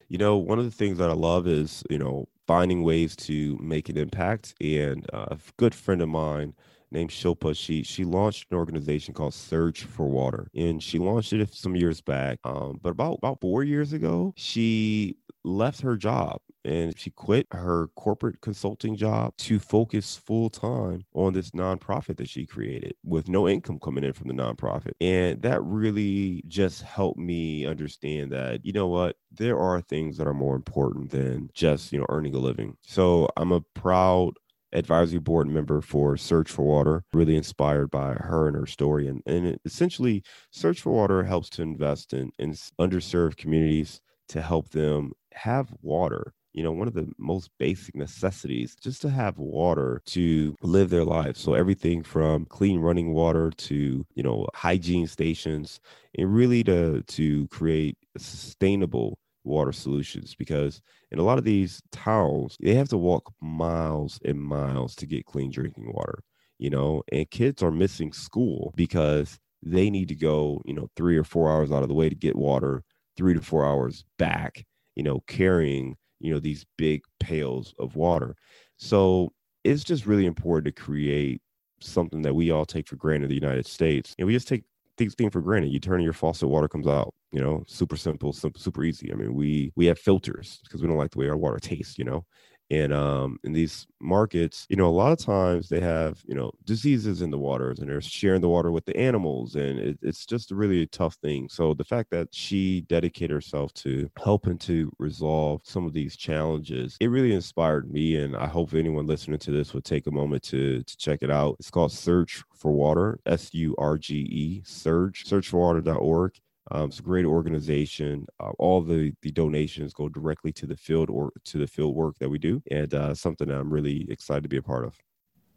You 0.07 0.17
know, 0.19 0.37
one 0.37 0.59
of 0.59 0.65
the 0.65 0.71
things 0.71 0.97
that 0.99 1.09
I 1.09 1.13
love 1.13 1.47
is, 1.47 1.83
you 1.89 1.97
know, 1.97 2.27
finding 2.45 2.83
ways 2.83 3.15
to 3.15 3.57
make 3.59 3.89
an 3.89 3.97
impact. 3.97 4.53
And 4.61 5.05
a 5.11 5.37
good 5.57 5.73
friend 5.73 6.01
of 6.01 6.09
mine 6.09 6.53
named 6.91 7.09
Shilpa. 7.09 7.55
She 7.55 7.83
she 7.83 8.05
launched 8.05 8.47
an 8.51 8.57
organization 8.57 9.13
called 9.13 9.33
Surge 9.33 9.83
for 9.83 10.07
Water, 10.07 10.49
and 10.55 10.81
she 10.81 10.99
launched 10.99 11.33
it 11.33 11.53
some 11.53 11.75
years 11.75 12.01
back. 12.01 12.39
Um, 12.43 12.79
but 12.81 12.89
about 12.91 13.19
about 13.19 13.41
four 13.41 13.63
years 13.63 13.93
ago, 13.93 14.33
she 14.37 15.17
left 15.43 15.81
her 15.81 15.95
job 15.95 16.39
and 16.65 16.97
she 16.97 17.11
quit 17.11 17.45
her 17.51 17.87
corporate 17.95 18.41
consulting 18.41 18.95
job 18.95 19.31
to 19.37 19.59
focus 19.59 20.15
full 20.17 20.49
time 20.49 21.05
on 21.13 21.33
this 21.33 21.51
nonprofit 21.51 22.17
that 22.17 22.27
she 22.27 22.45
created 22.45 22.95
with 23.03 23.29
no 23.29 23.47
income 23.47 23.79
coming 23.79 24.03
in 24.03 24.13
from 24.13 24.27
the 24.27 24.33
nonprofit. 24.33 24.93
And 24.99 25.41
that 25.43 25.63
really 25.63 26.43
just 26.47 26.81
helped 26.81 27.19
me 27.19 27.65
understand 27.65 28.31
that, 28.31 28.65
you 28.65 28.73
know 28.73 28.87
what, 28.87 29.17
there 29.31 29.59
are 29.59 29.81
things 29.81 30.17
that 30.17 30.27
are 30.27 30.33
more 30.33 30.55
important 30.55 31.11
than 31.11 31.49
just, 31.53 31.93
you 31.93 31.99
know, 31.99 32.07
earning 32.09 32.33
a 32.33 32.39
living. 32.39 32.75
So 32.81 33.29
I'm 33.37 33.51
a 33.51 33.61
proud 33.61 34.33
advisory 34.75 35.19
board 35.19 35.47
member 35.47 35.81
for 35.81 36.17
Surge 36.17 36.49
for 36.49 36.63
Water, 36.65 37.03
really 37.13 37.35
inspired 37.35 37.89
by 37.89 38.13
her 38.13 38.47
and 38.47 38.55
her 38.55 38.65
story. 38.65 39.07
And, 39.07 39.21
and 39.25 39.57
essentially, 39.65 40.23
Surge 40.51 40.81
for 40.81 40.91
Water 40.91 41.23
helps 41.23 41.49
to 41.51 41.61
invest 41.61 42.13
in, 42.13 42.31
in 42.39 42.51
underserved 42.79 43.37
communities 43.37 44.01
to 44.29 44.41
help 44.41 44.69
them 44.69 45.11
have 45.33 45.73
water 45.81 46.33
you 46.55 46.63
know, 46.63 46.71
one 46.71 46.87
of 46.87 46.93
the 46.93 47.11
most 47.17 47.49
basic 47.59 47.93
necessities 47.95 48.77
just 48.81 49.01
to 49.01 49.09
have 49.09 49.37
water 49.37 50.01
to 50.05 50.55
live 50.61 50.89
their 50.89 51.03
lives. 51.03 51.41
So 51.41 51.53
everything 51.53 52.01
from 52.01 52.45
clean 52.45 52.79
running 52.79 53.11
water 53.11 53.51
to, 53.51 54.05
you 54.15 54.23
know, 54.23 54.47
hygiene 54.53 55.05
stations 55.05 55.81
and 56.17 56.33
really 56.33 56.63
to 56.63 57.03
to 57.03 57.47
create 57.49 57.97
sustainable 58.17 59.19
water 59.45 59.71
solutions 59.71 60.35
because 60.35 60.81
in 61.11 61.19
a 61.19 61.23
lot 61.23 61.37
of 61.37 61.43
these 61.43 61.81
towns 61.91 62.57
they 62.61 62.73
have 62.73 62.89
to 62.89 62.97
walk 62.97 63.33
miles 63.41 64.19
and 64.25 64.39
miles 64.39 64.95
to 64.95 65.05
get 65.05 65.25
clean 65.25 65.51
drinking 65.51 65.91
water 65.93 66.19
you 66.57 66.69
know 66.69 67.03
and 67.11 67.29
kids 67.31 67.61
are 67.61 67.71
missing 67.71 68.11
school 68.11 68.73
because 68.75 69.39
they 69.61 69.89
need 69.89 70.07
to 70.07 70.15
go 70.15 70.61
you 70.65 70.73
know 70.73 70.89
three 70.95 71.17
or 71.17 71.23
four 71.23 71.51
hours 71.51 71.71
out 71.71 71.83
of 71.83 71.89
the 71.89 71.95
way 71.95 72.09
to 72.09 72.15
get 72.15 72.35
water 72.35 72.83
three 73.17 73.33
to 73.33 73.41
four 73.41 73.65
hours 73.65 74.03
back 74.17 74.65
you 74.95 75.03
know 75.03 75.21
carrying 75.27 75.95
you 76.19 76.33
know 76.33 76.39
these 76.39 76.65
big 76.77 77.03
pails 77.19 77.73
of 77.79 77.95
water. 77.95 78.35
So 78.77 79.33
it's 79.63 79.83
just 79.83 80.05
really 80.05 80.25
important 80.25 80.75
to 80.75 80.81
create 80.81 81.41
something 81.81 82.21
that 82.23 82.33
we 82.33 82.51
all 82.51 82.65
take 82.65 82.87
for 82.87 82.95
granted 82.95 83.25
in 83.25 83.29
the 83.29 83.35
united 83.35 83.65
states 83.65 84.15
and 84.17 84.25
we 84.25 84.33
just 84.33 84.47
take 84.47 84.63
thing 84.97 85.29
for 85.29 85.41
granted. 85.41 85.71
You 85.71 85.79
turn 85.79 86.01
your 86.01 86.13
faucet 86.13 86.49
water 86.49 86.67
comes 86.67 86.87
out 86.87 87.13
you 87.31 87.41
know 87.41 87.63
super 87.67 87.97
simple 87.97 88.33
simple 88.33 88.61
super 88.61 88.83
easy. 88.83 89.11
I 89.11 89.15
mean 89.15 89.33
we 89.33 89.71
we 89.75 89.85
have 89.87 89.99
filters 89.99 90.59
because 90.63 90.81
we 90.81 90.87
don't 90.87 90.97
like 90.97 91.11
the 91.11 91.19
way 91.19 91.29
our 91.29 91.37
water 91.37 91.59
tastes 91.59 91.97
you 91.97 92.05
know 92.05 92.25
and 92.71 92.93
um, 92.93 93.37
in 93.43 93.53
these 93.53 93.85
markets, 94.01 94.65
you 94.69 94.75
know, 94.75 94.87
a 94.87 94.89
lot 94.89 95.11
of 95.11 95.19
times 95.19 95.69
they 95.69 95.79
have, 95.79 96.21
you 96.25 96.33
know, 96.33 96.51
diseases 96.63 97.21
in 97.21 97.29
the 97.29 97.37
waters 97.37 97.79
and 97.79 97.89
they're 97.89 98.01
sharing 98.01 98.41
the 98.41 98.49
water 98.49 98.71
with 98.71 98.85
the 98.85 98.97
animals. 98.97 99.55
And 99.55 99.79
it, 99.79 99.99
it's 100.01 100.25
just 100.25 100.51
a 100.51 100.55
really 100.55 100.87
tough 100.87 101.15
thing. 101.15 101.47
So 101.49 101.73
the 101.73 101.83
fact 101.83 102.09
that 102.11 102.29
she 102.31 102.81
dedicated 102.81 103.31
herself 103.31 103.71
to 103.75 104.09
helping 104.21 104.57
to 104.59 104.91
resolve 104.97 105.61
some 105.63 105.85
of 105.85 105.93
these 105.93 106.15
challenges, 106.15 106.97
it 106.99 107.07
really 107.07 107.33
inspired 107.33 107.91
me. 107.91 108.15
And 108.15 108.35
I 108.35 108.47
hope 108.47 108.73
anyone 108.73 109.05
listening 109.05 109.39
to 109.39 109.51
this 109.51 109.73
would 109.73 109.85
take 109.85 110.07
a 110.07 110.11
moment 110.11 110.43
to, 110.43 110.81
to 110.81 110.97
check 110.97 111.19
it 111.21 111.29
out. 111.29 111.57
It's 111.59 111.69
called 111.69 111.91
Surge 111.91 112.43
for 112.55 112.71
Water, 112.71 113.19
S 113.27 113.53
U 113.53 113.75
R 113.77 113.97
G 113.97 114.15
E, 114.15 114.61
Surge, 114.65 115.25
surgeforwater.org. 115.25 116.33
Um, 116.71 116.85
it's 116.89 116.99
a 116.99 117.03
great 117.03 117.25
organization. 117.25 118.25
Uh, 118.39 118.51
all 118.57 118.81
the 118.81 119.13
the 119.21 119.31
donations 119.31 119.93
go 119.93 120.09
directly 120.09 120.51
to 120.53 120.65
the 120.65 120.75
field 120.75 121.09
or 121.09 121.31
to 121.45 121.57
the 121.57 121.67
field 121.67 121.95
work 121.95 122.17
that 122.19 122.29
we 122.29 122.39
do, 122.39 122.61
and 122.71 122.93
uh, 122.93 123.13
something 123.13 123.49
I'm 123.49 123.71
really 123.71 124.09
excited 124.09 124.43
to 124.43 124.49
be 124.49 124.57
a 124.57 124.63
part 124.63 124.85
of. 124.85 124.97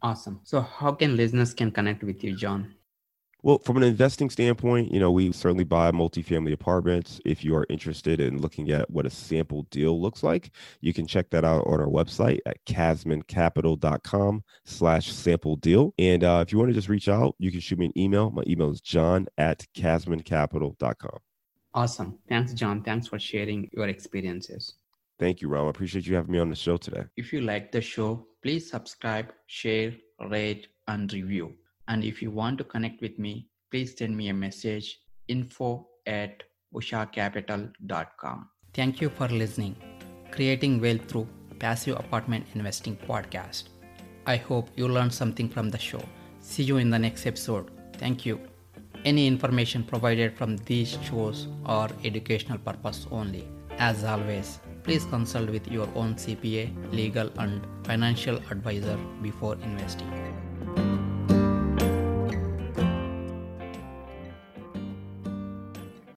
Awesome. 0.01 0.39
So, 0.43 0.61
how 0.61 0.93
can 0.93 1.17
listeners 1.17 1.53
can 1.53 1.71
connect 1.71 2.03
with 2.03 2.23
you, 2.23 2.35
John? 2.35 2.75
Well, 3.41 3.59
from 3.59 3.77
an 3.77 3.83
investing 3.83 4.29
standpoint, 4.29 4.91
you 4.91 4.99
know, 4.99 5.11
we 5.11 5.31
certainly 5.31 5.63
buy 5.63 5.91
multifamily 5.91 6.51
apartments. 6.51 7.21
If 7.23 7.45
you 7.45 7.55
are 7.55 7.65
interested 7.69 8.19
in 8.19 8.41
looking 8.41 8.69
at 8.69 8.89
what 8.89 9.05
a 9.05 9.09
sample 9.09 9.63
deal 9.71 10.01
looks 10.01 10.23
like, 10.23 10.51
you 10.81 10.93
can 10.93 11.07
check 11.07 11.29
that 11.29 11.45
out 11.45 11.65
on 11.65 11.79
our 11.79 11.87
website 11.87 12.39
at 12.45 12.57
casmoncapital.com 12.65 14.43
slash 14.65 15.11
sample 15.13 15.55
deal. 15.55 15.93
And 15.97 16.25
uh, 16.25 16.43
if 16.45 16.51
you 16.51 16.57
want 16.57 16.69
to 16.69 16.73
just 16.73 16.89
reach 16.89 17.07
out, 17.07 17.35
you 17.39 17.49
can 17.49 17.61
shoot 17.61 17.79
me 17.79 17.85
an 17.85 17.97
email. 17.97 18.29
My 18.29 18.43
email 18.45 18.71
is 18.71 18.81
john 18.81 19.27
at 19.37 19.65
casmoncapital.com. 19.73 21.19
Awesome. 21.73 22.19
Thanks, 22.27 22.53
John. 22.53 22.83
Thanks 22.83 23.07
for 23.07 23.19
sharing 23.19 23.69
your 23.71 23.87
experiences. 23.87 24.73
Thank 25.17 25.39
you, 25.41 25.47
Ram. 25.47 25.67
I 25.67 25.69
appreciate 25.69 26.07
you 26.07 26.15
having 26.15 26.31
me 26.31 26.39
on 26.39 26.49
the 26.49 26.55
show 26.55 26.75
today. 26.75 27.03
If 27.15 27.31
you 27.31 27.41
like 27.41 27.71
the 27.71 27.81
show, 27.81 28.27
please 28.41 28.69
subscribe, 28.69 29.31
share, 29.47 29.93
rate, 30.29 30.67
and 30.87 31.11
review. 31.13 31.53
And 31.89 32.03
if 32.03 32.21
you 32.21 32.29
want 32.29 32.59
to 32.59 32.63
connect 32.63 33.01
with 33.01 33.17
me, 33.17 33.47
please 33.71 33.95
send 33.97 34.15
me 34.15 34.29
a 34.29 34.33
message 34.33 34.99
info 35.27 35.87
at 36.05 36.43
ushacapital.com. 36.73 38.49
Thank 38.73 39.01
you 39.01 39.09
for 39.09 39.27
listening. 39.27 39.75
Creating 40.31 40.79
Wealth 40.79 41.05
Through 41.09 41.27
Passive 41.57 41.97
Apartment 41.97 42.45
Investing 42.53 42.95
Podcast. 42.95 43.63
I 44.27 44.37
hope 44.37 44.69
you 44.75 44.87
learned 44.87 45.13
something 45.13 45.49
from 45.49 45.69
the 45.69 45.79
show. 45.79 46.03
See 46.39 46.63
you 46.63 46.77
in 46.77 46.91
the 46.91 46.99
next 46.99 47.25
episode. 47.25 47.71
Thank 47.97 48.25
you. 48.25 48.39
Any 49.03 49.25
information 49.25 49.83
provided 49.83 50.37
from 50.37 50.57
these 50.57 50.97
shows 51.03 51.47
are 51.65 51.89
educational 52.03 52.59
purpose 52.59 53.07
only. 53.11 53.47
As 53.79 54.03
always, 54.03 54.59
please 54.83 55.05
consult 55.05 55.49
with 55.49 55.71
your 55.71 55.87
own 55.95 56.15
CPA, 56.15 56.93
legal, 56.93 57.31
and 57.39 57.65
financial 57.83 58.37
advisor 58.51 58.97
before 59.21 59.55
investing. 59.63 60.48